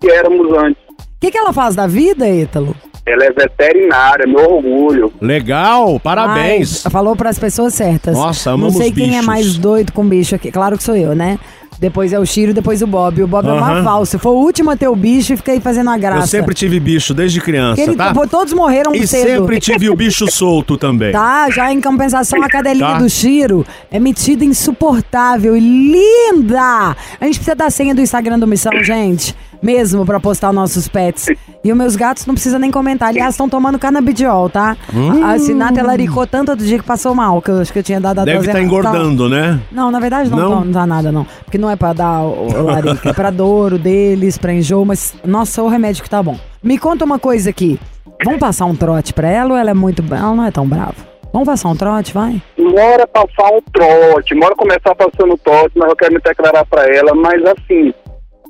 que 0.00 0.10
éramos 0.10 0.50
antes. 0.56 0.82
O 0.88 1.20
que, 1.20 1.30
que 1.30 1.36
ela 1.36 1.52
faz 1.52 1.74
da 1.76 1.86
vida, 1.86 2.26
Ítalo? 2.26 2.74
Ela 3.04 3.24
é 3.24 3.30
veterinária, 3.32 4.26
meu 4.26 4.50
orgulho. 4.54 5.12
Legal, 5.20 5.98
parabéns. 6.00 6.86
Ai, 6.86 6.92
falou 6.92 7.14
pras 7.16 7.38
pessoas 7.38 7.74
certas. 7.74 8.14
Nossa, 8.16 8.50
Não 8.50 8.54
amamos 8.56 8.76
sei 8.76 8.92
quem 8.92 9.04
é 9.08 9.08
bichos. 9.10 9.26
mais 9.26 9.58
doido 9.58 9.92
com 9.92 10.04
bicho 10.06 10.34
aqui. 10.34 10.50
Claro 10.50 10.76
que 10.78 10.82
sou 10.82 10.96
eu, 10.96 11.14
né? 11.14 11.38
Depois 11.80 12.12
é 12.12 12.18
o 12.18 12.26
Chiro, 12.26 12.52
depois 12.52 12.82
o 12.82 12.86
Bob. 12.86 13.22
O 13.22 13.26
Bob 13.26 13.48
é 13.48 13.52
uma 13.52 13.70
Aham. 13.72 13.82
valsa. 13.82 14.18
Foi 14.18 14.32
o 14.32 14.36
último 14.36 14.70
a 14.70 14.76
ter 14.76 14.86
o 14.86 14.94
bicho 14.94 15.32
e 15.32 15.36
fiquei 15.38 15.58
fazendo 15.60 15.88
a 15.88 15.96
graça. 15.96 16.24
Eu 16.24 16.26
sempre 16.40 16.54
tive 16.54 16.78
bicho 16.78 17.14
desde 17.14 17.40
criança, 17.40 17.80
ele- 17.80 17.96
tá? 17.96 18.12
Todos 18.30 18.52
morreram 18.52 18.94
E 18.94 19.06
cedo. 19.06 19.26
sempre 19.26 19.58
tive 19.60 19.88
o 19.88 19.96
bicho 19.96 20.30
solto 20.30 20.76
também. 20.76 21.10
Tá, 21.10 21.48
já 21.48 21.72
em 21.72 21.80
compensação, 21.80 22.42
a 22.42 22.48
cadelinha 22.48 22.86
Tá. 22.86 22.98
do 22.98 23.08
Chiro 23.08 23.64
é 23.90 23.98
metida 23.98 24.44
insuportável 24.44 25.56
e 25.56 25.60
linda! 25.60 26.94
A 27.18 27.24
gente 27.24 27.36
precisa 27.36 27.54
da 27.56 27.70
senha 27.70 27.94
do 27.94 28.02
Instagram 28.02 28.38
do 28.38 28.46
Missão, 28.46 28.72
gente. 28.84 29.34
Mesmo 29.62 30.06
pra 30.06 30.18
postar 30.18 30.52
nossos 30.52 30.88
pets. 30.88 31.26
E 31.62 31.70
os 31.70 31.76
meus 31.76 31.94
gatos 31.96 32.24
não 32.24 32.34
precisam 32.34 32.58
nem 32.58 32.70
comentar. 32.70 33.08
Aliás, 33.08 33.34
estão 33.34 33.48
tomando 33.48 33.78
canabidiol, 33.78 34.48
tá? 34.48 34.76
A 35.24 35.38
Sinatra 35.38 35.82
laricou 35.86 36.26
tanto 36.26 36.56
do 36.56 36.64
dia 36.64 36.78
que 36.78 36.84
passou 36.84 37.14
mal, 37.14 37.42
que 37.42 37.50
eu 37.50 37.60
acho 37.60 37.72
que 37.72 37.78
eu 37.78 37.82
tinha 37.82 38.00
dado 38.00 38.20
a 38.20 38.24
Deve 38.24 38.38
estar 38.38 38.50
errada. 38.58 38.64
engordando, 38.64 39.28
né? 39.28 39.60
Não, 39.70 39.90
na 39.90 40.00
verdade 40.00 40.30
não, 40.30 40.38
Não? 40.38 40.50
Não? 40.50 40.64
não 40.64 40.72
dá 40.72 40.86
nada, 40.86 41.12
não. 41.12 41.26
Porque 41.44 41.58
não 41.58 41.70
é 41.70 41.76
pra 41.76 41.92
dar 41.92 42.22
o, 42.22 42.48
o 42.48 42.62
larica, 42.64 43.10
é 43.10 43.12
pra 43.12 43.30
dor, 43.30 43.74
o 43.74 43.78
deles, 43.78 44.38
pra 44.38 44.52
enjoo, 44.54 44.84
mas 44.86 45.14
nossa, 45.24 45.62
o 45.62 45.68
remédio 45.68 46.02
que 46.02 46.08
tá 46.10 46.22
bom. 46.22 46.38
Me 46.62 46.78
conta 46.78 47.04
uma 47.04 47.18
coisa 47.18 47.50
aqui. 47.50 47.78
Vamos 48.24 48.40
passar 48.40 48.64
um 48.66 48.74
trote 48.74 49.12
pra 49.12 49.28
ela 49.28 49.50
ou 49.52 49.56
ela 49.56 49.70
é 49.70 49.74
muito. 49.74 50.02
Ela 50.10 50.34
não 50.34 50.44
é 50.44 50.50
tão 50.50 50.66
brava? 50.66 50.94
Vamos 51.32 51.46
passar 51.46 51.68
um 51.68 51.76
trote, 51.76 52.12
vai? 52.12 52.42
Mora 52.58 53.06
passar 53.06 53.50
um 53.52 53.60
trote, 53.72 54.34
mora 54.34 54.54
começar 54.56 54.94
passando 54.94 55.38
trote, 55.44 55.70
mas 55.76 55.88
eu 55.90 55.96
quero 55.96 56.14
me 56.14 56.20
declarar 56.20 56.64
pra 56.66 56.84
ela, 56.92 57.14
mas 57.14 57.40
assim, 57.44 57.94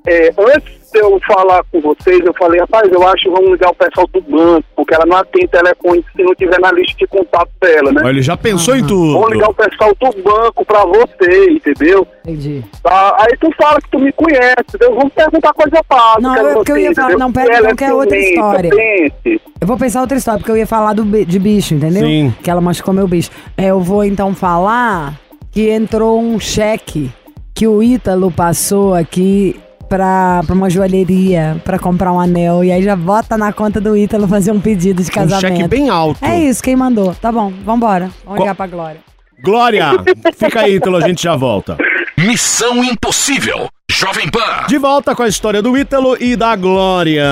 é, 0.07 0.31
antes 0.55 0.81
de 0.93 0.99
eu 0.99 1.21
falar 1.25 1.63
com 1.71 1.81
vocês, 1.81 2.19
eu 2.25 2.35
falei, 2.35 2.59
rapaz, 2.61 2.91
eu 2.91 3.07
acho 3.07 3.23
que 3.25 3.31
vamos 3.31 3.53
ligar 3.53 3.71
o 3.71 3.75
pessoal 3.75 4.09
do 4.13 4.21
banco, 4.23 4.65
porque 4.75 4.93
ela 4.95 5.07
não 5.07 5.19
atende 5.19 5.47
telefone 5.47 6.05
se 6.17 6.23
não 6.23 6.35
tiver 6.35 6.59
na 6.59 6.73
lista 6.73 6.97
de 6.99 7.07
contato 7.07 7.49
dela, 7.61 7.93
né? 7.93 8.01
Olha, 8.03 8.11
ele 8.11 8.23
já 8.23 8.37
pensou 8.37 8.75
em 8.77 8.85
tudo. 8.85 9.13
Vamos 9.13 9.31
ligar 9.31 9.51
o 9.51 9.55
pessoal 9.55 9.93
do 10.01 10.23
banco 10.23 10.65
pra 10.65 10.85
você, 10.85 11.51
entendeu? 11.51 12.05
Entendi. 12.25 12.65
Tá? 12.83 13.17
Aí 13.21 13.37
tu 13.41 13.51
fala 13.57 13.81
que 13.81 13.89
tu 13.91 14.01
me 14.01 14.13
conhece, 14.13 14.55
entendeu? 14.75 14.97
Vamos 14.97 15.13
perguntar 15.13 15.53
coisa 15.53 15.81
básica. 15.89 16.21
Não, 16.21 16.35
é 16.37 16.55
porque 16.55 16.73
eu 16.73 16.77
você, 16.77 16.83
ia 16.83 16.95
falar- 16.95 17.09
entendeu? 17.11 17.19
não, 17.27 17.33
pera, 17.33 17.61
não, 17.61 17.77
que 17.77 17.85
é 17.85 17.95
outra 17.95 18.17
ciumenta, 18.21 18.35
história. 18.35 18.71
pense. 18.71 19.41
Eu 19.61 19.67
vou 19.69 19.77
pensar 19.77 20.01
outra 20.01 20.17
história, 20.17 20.39
porque 20.41 20.51
eu 20.51 20.57
ia 20.57 20.67
falar 20.67 20.93
do 20.95 21.05
de 21.25 21.39
bicho, 21.39 21.75
entendeu? 21.75 22.03
Sim. 22.03 22.35
Que 22.43 22.51
ela 22.51 22.61
machucou 22.61 22.93
meu 22.93 23.07
bicho. 23.07 23.31
É, 23.57 23.67
Eu 23.67 23.81
vou 23.81 24.03
então 24.03 24.35
falar 24.35 25.15
que 25.53 25.71
entrou 25.71 26.21
um 26.21 26.41
cheque 26.41 27.11
que 27.55 27.69
o 27.69 27.81
Ítalo 27.83 28.31
passou 28.31 28.95
aqui 28.95 29.55
pra, 29.91 30.41
pra 30.47 30.55
uma 30.55 30.71
joalheria 30.71 31.61
pra 31.65 31.79
comprar 31.79 32.13
um 32.13 32.21
anel. 32.21 32.65
E 32.65 32.73
aí 32.73 32.83
já 32.83 32.97
bota 32.97 33.37
na 33.37 33.53
conta 33.53 33.79
do 33.81 33.95
Ítalo 33.97 34.27
fazer 34.27 34.53
um 34.53 34.61
pedido 34.61 35.03
de 35.03 35.11
Um 35.11 35.13
casamento. 35.13 35.57
cheque 35.59 35.69
bem 35.69 35.91
alto. 35.91 36.25
É 36.25 36.39
isso, 36.41 36.63
quem 36.63 36.75
mandou. 36.77 37.15
Tá 37.15 37.31
bom, 37.31 37.53
vambora. 37.65 38.05
Vamos 38.25 38.25
Qual- 38.25 38.39
ligar 38.39 38.55
pra 38.55 38.67
Glória. 38.69 39.01
Glória, 39.43 39.91
fica 40.37 40.61
aí, 40.61 40.77
Ítalo, 40.77 40.97
a 40.97 41.01
gente 41.07 41.23
já 41.23 41.35
volta. 41.37 41.77
Missão 42.17 42.85
Impossível. 42.85 43.69
Jovem 43.91 44.31
Pan. 44.31 44.67
De 44.69 44.79
volta 44.79 45.15
com 45.15 45.23
a 45.23 45.29
história 45.29 45.61
do 45.61 45.77
Ítalo 45.77 46.17
e 46.21 46.37
da 46.37 46.55
Glória. 46.57 47.25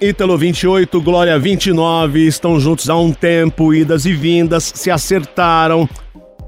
Ítalo 0.00 0.38
28, 0.38 1.00
Glória 1.00 1.38
29, 1.38 2.26
estão 2.26 2.58
juntos 2.60 2.88
há 2.88 2.96
um 2.96 3.12
tempo, 3.12 3.74
idas 3.74 4.06
e 4.06 4.12
vindas, 4.12 4.70
se 4.74 4.90
acertaram. 4.90 5.88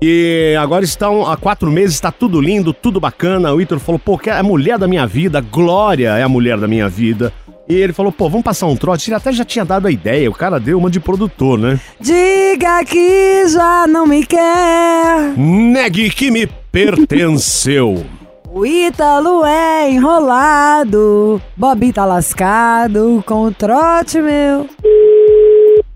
E 0.01 0.55
agora 0.61 0.85
estão 0.85 1.27
há 1.27 1.37
quatro 1.37 1.71
meses, 1.71 1.95
está 1.95 2.13
tudo 2.13 2.41
lindo, 2.41 2.73
tudo 2.73 3.01
bacana. 3.01 3.53
O 3.53 3.61
Ítalo 3.61 3.81
falou, 3.81 3.99
pô, 3.99 4.19
que 4.19 4.29
é 4.29 4.35
a 4.35 4.43
mulher 4.43 4.79
da 4.79 4.87
minha 4.87 5.07
vida, 5.07 5.41
Glória 5.41 6.11
é 6.19 6.23
a 6.23 6.29
mulher 6.29 6.59
da 6.59 6.69
minha 6.69 6.89
vida. 6.89 7.33
E 7.69 7.75
ele 7.75 7.93
falou, 7.93 8.13
pô, 8.13 8.29
vamos 8.29 8.45
passar 8.45 8.67
um 8.67 8.77
trote. 8.77 9.11
Ele 9.11 9.17
até 9.17 9.33
já 9.33 9.45
tinha 9.45 9.65
dado 9.65 9.87
a 9.87 9.91
ideia, 9.91 10.31
o 10.31 10.35
cara 10.35 10.61
deu 10.61 10.79
uma 10.79 10.91
de 10.91 11.01
produtor, 11.01 11.59
né? 11.59 11.81
Diga 12.01 12.85
que 12.85 13.49
já 13.49 13.87
não 13.89 14.07
me 14.07 14.25
quer. 14.25 15.37
Negue 15.37 16.11
que 16.11 16.31
me 16.31 16.47
pertenceu. 16.47 18.05
O 18.49 18.65
Ítalo 18.65 19.45
é 19.45 19.91
enrolado. 19.91 21.43
Bobi 21.55 21.93
tá 21.93 22.07
lascado 22.07 23.23
com 23.27 23.43
o 23.43 23.53
trote 23.53 24.19
meu. 24.23 24.67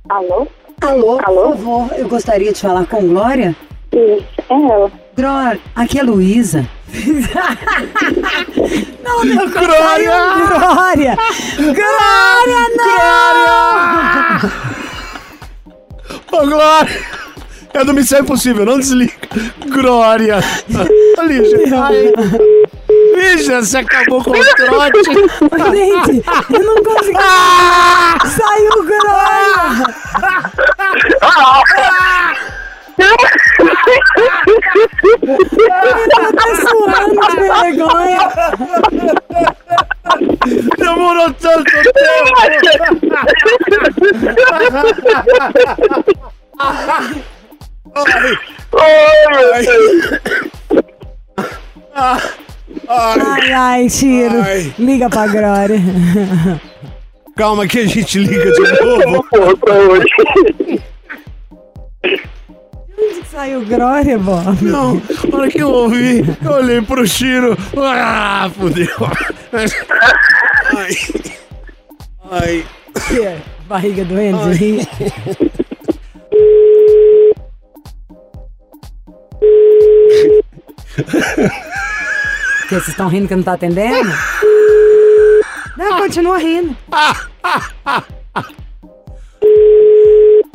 Alô? 0.06 0.46
Alô, 0.82 1.18
Alô? 1.24 1.52
por 1.52 1.56
favor, 1.56 1.90
eu 1.96 2.06
gostaria 2.06 2.52
de 2.52 2.60
falar 2.60 2.84
com 2.84 3.08
Glória. 3.08 3.56
Isso, 3.92 4.24
é 4.48 4.55
ela. 4.55 4.90
Glória, 5.16 5.61
aqui 5.74 5.98
é 5.98 6.03
Luísa. 6.03 6.66
não, 9.03 9.24
meu 9.24 9.50
Glória! 9.50 10.12
Glória! 10.48 11.16
Glória, 11.57 12.68
não! 12.76 14.38
Ô, 16.33 16.46
Glória! 16.46 17.20
É 17.72 17.85
do 17.85 17.94
Missão 17.94 18.18
Impossível, 18.20 18.64
não 18.64 18.79
desliga. 18.79 19.12
Glória! 19.68 20.38
Lígia, 21.26 21.59
ai. 21.81 22.12
Lígia, 23.14 23.62
você 23.62 23.79
acabou 23.79 24.22
com 24.24 24.31
o 24.31 24.44
trote. 24.57 25.05
Gente, 25.05 26.24
eu 26.50 26.64
não 26.64 26.74
consegui. 26.83 27.18
Saiu 28.26 28.85
Glória! 28.87 29.87
Tá 35.20 36.46
suando 36.68 37.14
de 37.20 37.37
vergonha. 37.61 38.22
Demorou 40.78 41.30
tanto 41.35 41.64
tempo. 41.64 41.90
Ai, 48.78 49.26
meu 49.30 49.48
Deus. 49.62 50.20
Ai, 52.88 53.52
ai, 53.52 53.88
Tiro. 53.88 54.42
Ai. 54.42 54.74
Liga 54.78 55.09
pra 55.11 55.26
Glória. 55.26 55.80
Calma 57.37 57.66
que 57.66 57.80
a 57.80 57.87
gente 57.87 58.18
liga 58.18 58.50
de 58.52 58.61
novo. 58.85 59.24
Porra, 59.30 59.56
pra 59.56 59.74
hoje. 59.74 60.80
Que 63.40 63.46
saiu 63.46 63.64
Glória, 63.64 64.18
Bob? 64.18 64.62
Não, 64.62 65.00
na 65.31 65.38
hora 65.38 65.50
que 65.50 65.62
eu 65.62 65.70
ouvi, 65.70 66.22
eu 66.44 66.50
olhei 66.53 66.83
pro 66.83 67.09
Chiro. 67.09 67.57
Ah, 67.74 68.50
fudeu. 68.55 68.87
Ai. 70.76 70.96
Ai. 72.31 72.66
Barriga 73.66 74.05
doendo 74.05 74.50
de 74.50 74.59
rir. 74.59 74.88
Que 82.68 82.74
vocês 82.74 82.88
estão 82.88 83.09
rindo 83.09 83.26
que 83.26 83.37
não 83.37 83.42
tá 83.42 83.55
atendendo? 83.55 84.11
Não, 85.79 85.96
continua 85.96 86.37
rindo. 86.37 86.76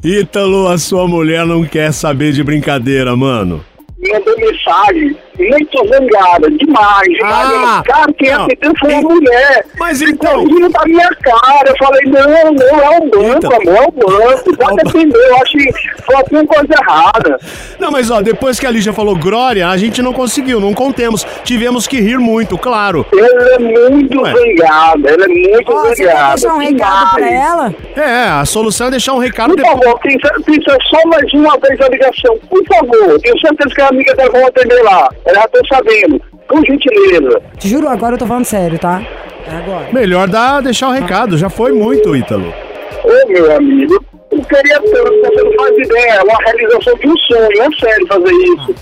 Ítalo, 0.06 0.68
a 0.68 0.78
sua 0.78 1.08
mulher 1.08 1.48
não 1.48 1.64
quer 1.64 1.92
saber 1.92 2.32
de 2.32 2.44
brincadeira, 2.44 3.16
mano. 3.16 3.66
Mandou 4.08 4.38
mensagem 4.38 5.18
muito 5.38 5.88
zangada, 5.88 6.50
demais. 6.52 7.08
Ah, 7.24 7.46
demais. 7.48 7.82
cara, 7.86 8.14
quem 8.14 8.32
não. 8.34 8.46
atendeu 8.46 8.74
foi 8.80 8.94
a 8.94 9.02
mulher. 9.02 9.66
Mas 9.80 10.02
então. 10.02 10.44
Rindo 10.46 10.70
da 10.70 10.84
minha 10.86 11.10
cara. 11.22 11.70
Eu 11.70 11.76
falei, 11.78 12.02
não, 12.06 12.54
não, 12.54 12.80
é 12.80 12.98
o 13.00 13.10
banco, 13.10 13.38
Então. 13.38 13.52
amor, 13.52 13.76
é 13.76 13.88
o 13.88 13.92
banco. 13.92 14.56
Já 14.60 14.90
atendeu, 14.90 15.22
eu 15.22 15.36
acho 15.38 15.58
que 15.58 15.72
foi 16.04 16.16
alguma 16.16 16.46
coisa 16.46 16.74
errada. 16.82 17.38
Não, 17.80 17.92
mas 17.92 18.10
ó, 18.12 18.22
depois 18.22 18.60
que 18.60 18.66
a 18.68 18.72
Lígia 18.72 18.94
falou 18.94 19.16
Glória, 19.18 19.68
a 19.70 19.78
gente 19.78 20.02
não 20.02 20.14
conseguiu, 20.14 20.60
não 20.60 20.74
contemos. 20.74 21.26
Tivemos 21.44 21.88
que 21.88 22.00
rir 22.00 22.18
muito, 22.18 22.58
claro. 22.58 23.06
Ela 23.14 23.56
é 23.56 23.60
muito 23.60 24.22
Ué. 24.22 24.34
zangada, 24.34 25.10
ela 25.10 25.26
é 25.26 25.28
muito 25.28 25.72
Ó, 25.72 25.82
você 25.82 25.96
quer 25.96 26.06
zangada. 26.12 26.34
deixar 26.36 26.54
um 26.54 26.58
recado 26.60 27.16
pra 27.16 27.30
ela? 27.32 27.76
É, 27.96 28.28
a 28.30 28.46
solução 28.46 28.88
é 28.88 28.92
deixar 28.92 29.14
um 29.14 29.20
recado 29.20 29.50
Por 29.50 29.58
depois. 29.58 29.84
favor, 29.84 30.00
pensa, 30.00 30.36
pensa 30.46 30.78
só 30.90 31.08
mais 31.08 31.34
uma 31.34 31.58
vez 31.60 31.80
a 31.82 31.88
ligação. 31.90 32.38
Por 32.50 32.64
favor, 32.66 33.20
tenho 33.22 33.40
certeza 33.40 33.76
que 33.76 33.82
a 33.82 33.88
amiga 33.90 34.16
dela 34.16 34.30
vai 34.32 34.44
atender 34.44 34.82
lá. 34.84 35.10
Ela 35.26 35.42
já 35.42 35.48
tô 35.48 35.60
sabendo. 35.68 36.22
Com 36.48 36.64
gentileza. 36.64 37.42
Te 37.58 37.68
juro, 37.68 37.88
agora 37.88 38.16
eu 38.16 38.20
tô 38.20 38.28
falando 38.28 38.46
sério, 38.46 38.78
tá? 38.78 39.02
É 39.48 39.56
agora. 39.58 39.88
Melhor 39.92 40.28
dar, 40.28 40.62
deixar 40.62 40.90
o 40.90 40.92
recado, 40.92 41.38
já 41.38 41.50
foi 41.50 41.72
muito, 41.72 42.16
Ítalo. 42.16 42.54
Ô, 43.04 43.28
meu 43.28 43.56
amigo, 43.56 44.04
eu 44.32 44.42
queria 44.42 44.80
tanto, 44.80 45.22
você 45.22 45.44
não 45.44 45.54
faz 45.54 45.78
ideia. 45.78 46.14
É 46.14 46.24
uma 46.24 46.38
realização 46.44 46.96
de 46.98 47.08
um 47.08 47.18
sonho, 47.18 47.62
é 47.62 47.70
sério 47.80 48.08
fazer 48.08 48.32
isso. 48.32 48.76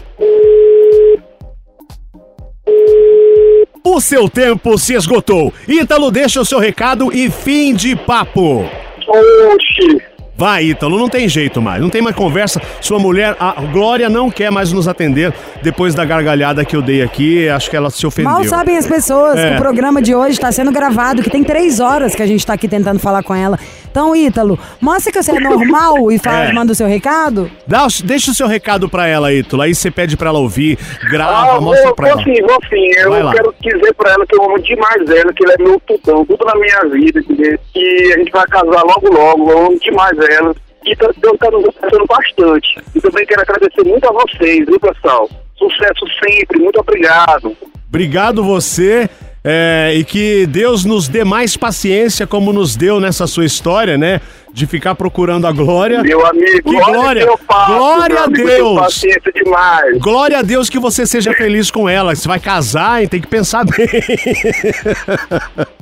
O 3.85 4.01
seu 4.01 4.29
tempo 4.29 4.77
se 4.77 4.93
esgotou. 4.93 5.53
Ítalo, 5.67 6.09
deixa 6.09 6.41
o 6.41 6.45
seu 6.45 6.59
recado 6.59 7.13
e 7.13 7.29
fim 7.29 7.73
de 7.73 7.95
papo. 7.95 8.65
Oxi. 9.07 10.01
Vai, 10.35 10.63
Ítalo, 10.65 10.97
não 10.97 11.07
tem 11.07 11.29
jeito 11.29 11.61
mais, 11.61 11.79
não 11.81 11.89
tem 11.89 12.01
mais 12.01 12.15
conversa. 12.15 12.59
Sua 12.81 12.97
mulher, 12.97 13.35
a 13.39 13.51
Glória, 13.71 14.09
não 14.09 14.31
quer 14.31 14.51
mais 14.51 14.71
nos 14.73 14.87
atender 14.87 15.31
depois 15.61 15.93
da 15.93 16.03
gargalhada 16.03 16.65
que 16.65 16.75
eu 16.75 16.81
dei 16.81 17.03
aqui. 17.03 17.47
Acho 17.47 17.69
que 17.69 17.75
ela 17.75 17.89
se 17.91 18.05
ofendeu. 18.05 18.31
Mal 18.31 18.43
sabem 18.45 18.75
as 18.75 18.87
pessoas 18.87 19.37
É. 19.37 19.49
que 19.49 19.55
o 19.55 19.57
programa 19.59 20.01
de 20.01 20.15
hoje 20.15 20.31
está 20.31 20.51
sendo 20.51 20.71
gravado, 20.71 21.21
que 21.21 21.29
tem 21.29 21.43
três 21.43 21.79
horas 21.79 22.15
que 22.15 22.21
a 22.23 22.25
gente 22.25 22.45
tá 22.45 22.53
aqui 22.53 22.67
tentando 22.67 22.99
falar 22.99 23.21
com 23.21 23.35
ela. 23.35 23.59
Então, 23.93 24.15
Ítalo, 24.15 24.57
mostra 24.81 25.11
que 25.13 25.21
você 25.21 25.29
é 25.37 25.39
normal 25.39 26.11
e 26.11 26.17
fala, 26.17 26.45
É. 26.45 26.51
manda 26.51 26.71
o 26.71 26.75
seu 26.75 26.87
recado. 26.87 27.47
Dá 27.67 27.85
deixa 28.03 28.31
o 28.31 28.33
seu 28.33 28.47
recado 28.47 28.89
pra 28.89 29.05
ela, 29.05 29.31
Ítalo. 29.31 29.61
Aí 29.61 29.75
você 29.75 29.91
pede 29.91 30.17
pra 30.17 30.29
ela 30.29 30.39
ouvir, 30.39 30.79
grava, 31.11 31.57
Ah, 31.57 31.61
mostra 31.61 31.85
vou, 31.85 31.95
pra 31.95 32.07
vou 32.09 32.19
ela. 32.19 32.23
sim, 32.23 32.41
vou 32.41 32.57
sim. 32.67 32.91
Eu 32.99 33.11
Vai 33.11 33.21
lá. 33.21 33.31
quero 33.33 33.53
dizer 33.61 33.93
pra 33.93 34.13
ela 34.13 34.25
que 34.25 34.35
eu 34.35 34.43
amo 34.45 34.59
demais 34.63 35.07
ela, 35.11 35.31
que 35.31 35.43
ela 35.45 35.53
é 35.53 35.61
meu 35.61 35.79
tudão, 35.81 36.25
tudo 36.25 36.43
na 36.43 36.55
minha 36.55 36.79
vida, 36.91 37.19
entendeu? 37.19 37.59
Que 37.71 38.13
a 38.15 38.17
gente 38.17 38.31
vai 38.31 38.47
casar 38.47 38.81
logo 38.83 39.13
logo, 39.13 39.51
eu 39.51 39.65
amo 39.67 39.79
demais 39.79 40.17
ela. 40.39 40.55
E 40.87 40.95
tá- 40.95 41.11
Deus 41.15 41.37
tá 41.37 41.51
nos 41.51 41.63
abençoando 41.63 42.05
bastante. 42.07 42.81
E 42.95 42.99
também 42.99 43.25
quero 43.27 43.41
agradecer 43.41 43.83
muito 43.85 44.09
a 44.09 44.11
vocês, 44.11 44.65
viu, 44.65 44.79
pessoal? 44.79 45.29
Sucesso 45.55 46.05
sempre, 46.27 46.59
muito 46.59 46.79
obrigado. 46.79 47.55
Obrigado 47.87 48.43
você. 48.43 49.07
É, 49.43 49.93
e 49.95 50.03
que 50.03 50.45
Deus 50.45 50.85
nos 50.85 51.07
dê 51.07 51.23
mais 51.23 51.57
paciência, 51.57 52.25
como 52.25 52.53
nos 52.53 52.75
deu 52.75 52.99
nessa 52.99 53.27
sua 53.27 53.45
história, 53.45 53.97
né? 53.97 54.21
De 54.53 54.67
ficar 54.67 54.93
procurando 54.95 55.47
a 55.47 55.51
glória. 55.51 56.01
Meu 56.03 56.23
amigo, 56.25 56.69
Que 56.69 56.75
glória! 56.79 57.23
que 57.25 57.29
eu 57.31 57.39
faço, 57.47 57.73
Glória 57.73 58.15
meu 58.15 58.23
a 58.23 58.27
Deus! 58.27 58.79
Paciência 58.79 59.31
demais. 59.33 59.97
Glória 59.97 60.39
a 60.39 60.41
Deus 60.43 60.69
que 60.69 60.77
você 60.79 61.05
seja 61.07 61.33
feliz 61.33 61.71
com 61.71 61.89
ela. 61.89 62.15
Você 62.15 62.27
vai 62.27 62.39
casar, 62.39 63.01
hein? 63.01 63.07
Tem 63.07 63.19
que 63.19 63.27
pensar 63.27 63.65
bem. 63.65 63.87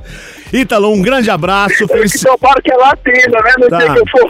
Ítalo, 0.53 0.91
um 0.91 1.01
grande 1.01 1.29
abraço. 1.29 1.87
Felici... 1.87 2.17
Então, 2.19 2.37
para 2.37 2.61
que 2.61 2.69
ela 2.71 2.91
atenda, 2.91 3.41
né? 3.41 3.53
No 3.57 3.69
Tá. 3.69 3.77
dia 3.77 3.93
que 3.93 3.99
eu 3.99 4.05
for. 4.09 4.29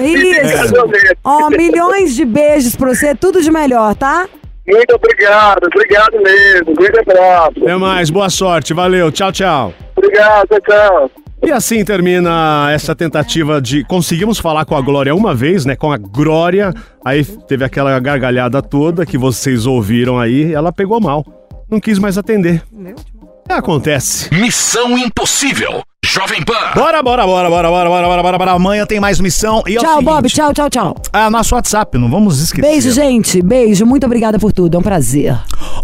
Isso. 0.00 0.74
Ó, 1.22 1.48
milhões 1.50 2.14
de 2.16 2.24
beijos 2.24 2.74
pra 2.74 2.88
você, 2.94 3.14
tudo 3.14 3.42
de 3.42 3.50
melhor, 3.50 3.94
tá? 3.94 4.26
Muito 4.70 4.94
obrigado, 4.94 5.64
obrigado 5.66 6.22
mesmo. 6.22 6.74
Grande 6.74 7.00
abraço. 7.00 7.62
Até 7.62 7.76
mais, 7.76 8.10
boa 8.10 8.30
sorte, 8.30 8.72
valeu, 8.72 9.10
tchau, 9.10 9.32
tchau. 9.32 9.74
Obrigado, 9.96 10.48
tchau. 10.66 11.10
E 11.42 11.50
assim 11.50 11.82
termina 11.84 12.70
essa 12.70 12.94
tentativa 12.94 13.60
de. 13.60 13.82
Conseguimos 13.84 14.38
falar 14.38 14.66
com 14.66 14.76
a 14.76 14.80
Glória 14.80 15.14
uma 15.14 15.34
vez, 15.34 15.64
né? 15.64 15.74
Com 15.74 15.90
a 15.90 15.96
Glória. 15.96 16.72
Aí 17.04 17.24
teve 17.24 17.64
aquela 17.64 17.98
gargalhada 17.98 18.60
toda 18.60 19.06
que 19.06 19.16
vocês 19.16 19.64
ouviram 19.64 20.18
aí. 20.18 20.52
Ela 20.52 20.70
pegou 20.70 21.00
mal. 21.00 21.24
Não 21.70 21.80
quis 21.80 21.98
mais 21.98 22.18
atender. 22.18 22.62
É, 23.48 23.54
acontece. 23.54 24.32
Missão 24.34 24.98
Impossível. 24.98 25.82
Jovem 26.04 26.42
Pan. 26.42 26.54
Bora, 26.74 27.02
bora, 27.02 27.26
bora, 27.26 27.50
bora, 27.50 27.68
bora, 27.68 27.88
bora, 27.88 28.06
bora, 28.08 28.22
bora, 28.22 28.38
bora. 28.38 28.52
Amanhã 28.52 28.86
tem 28.86 28.98
mais 28.98 29.20
missão. 29.20 29.62
E 29.66 29.76
é 29.76 29.80
Tchau, 29.80 29.90
seguinte, 29.90 30.04
Bob. 30.04 30.28
Tchau, 30.30 30.52
tchau, 30.54 30.70
tchau. 30.70 30.96
Ah, 31.12 31.28
nosso 31.30 31.54
WhatsApp, 31.54 31.98
não 31.98 32.10
vamos 32.10 32.40
esquecer. 32.40 32.68
Beijo, 32.68 32.90
gente. 32.90 33.42
Beijo. 33.42 33.84
Muito 33.84 34.06
obrigada 34.06 34.38
por 34.38 34.50
tudo. 34.52 34.76
É 34.76 34.78
um 34.78 34.82
prazer. 34.82 35.36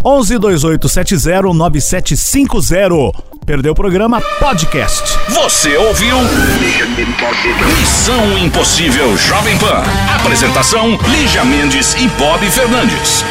11 0.05 0.39
2870 0.39 1.53
9750. 1.53 3.13
Perdeu 3.45 3.73
o 3.73 3.75
programa 3.75 4.21
podcast. 4.41 5.17
Você 5.29 5.77
ouviu? 5.77 6.17
Missão 7.79 8.39
Impossível 8.39 9.17
Jovem 9.19 9.57
Pan. 9.59 9.83
Apresentação: 10.19 10.99
Lígia 11.09 11.45
Mendes 11.45 11.95
e 11.95 12.09
Bob 12.09 12.45
Fernandes. 12.51 13.23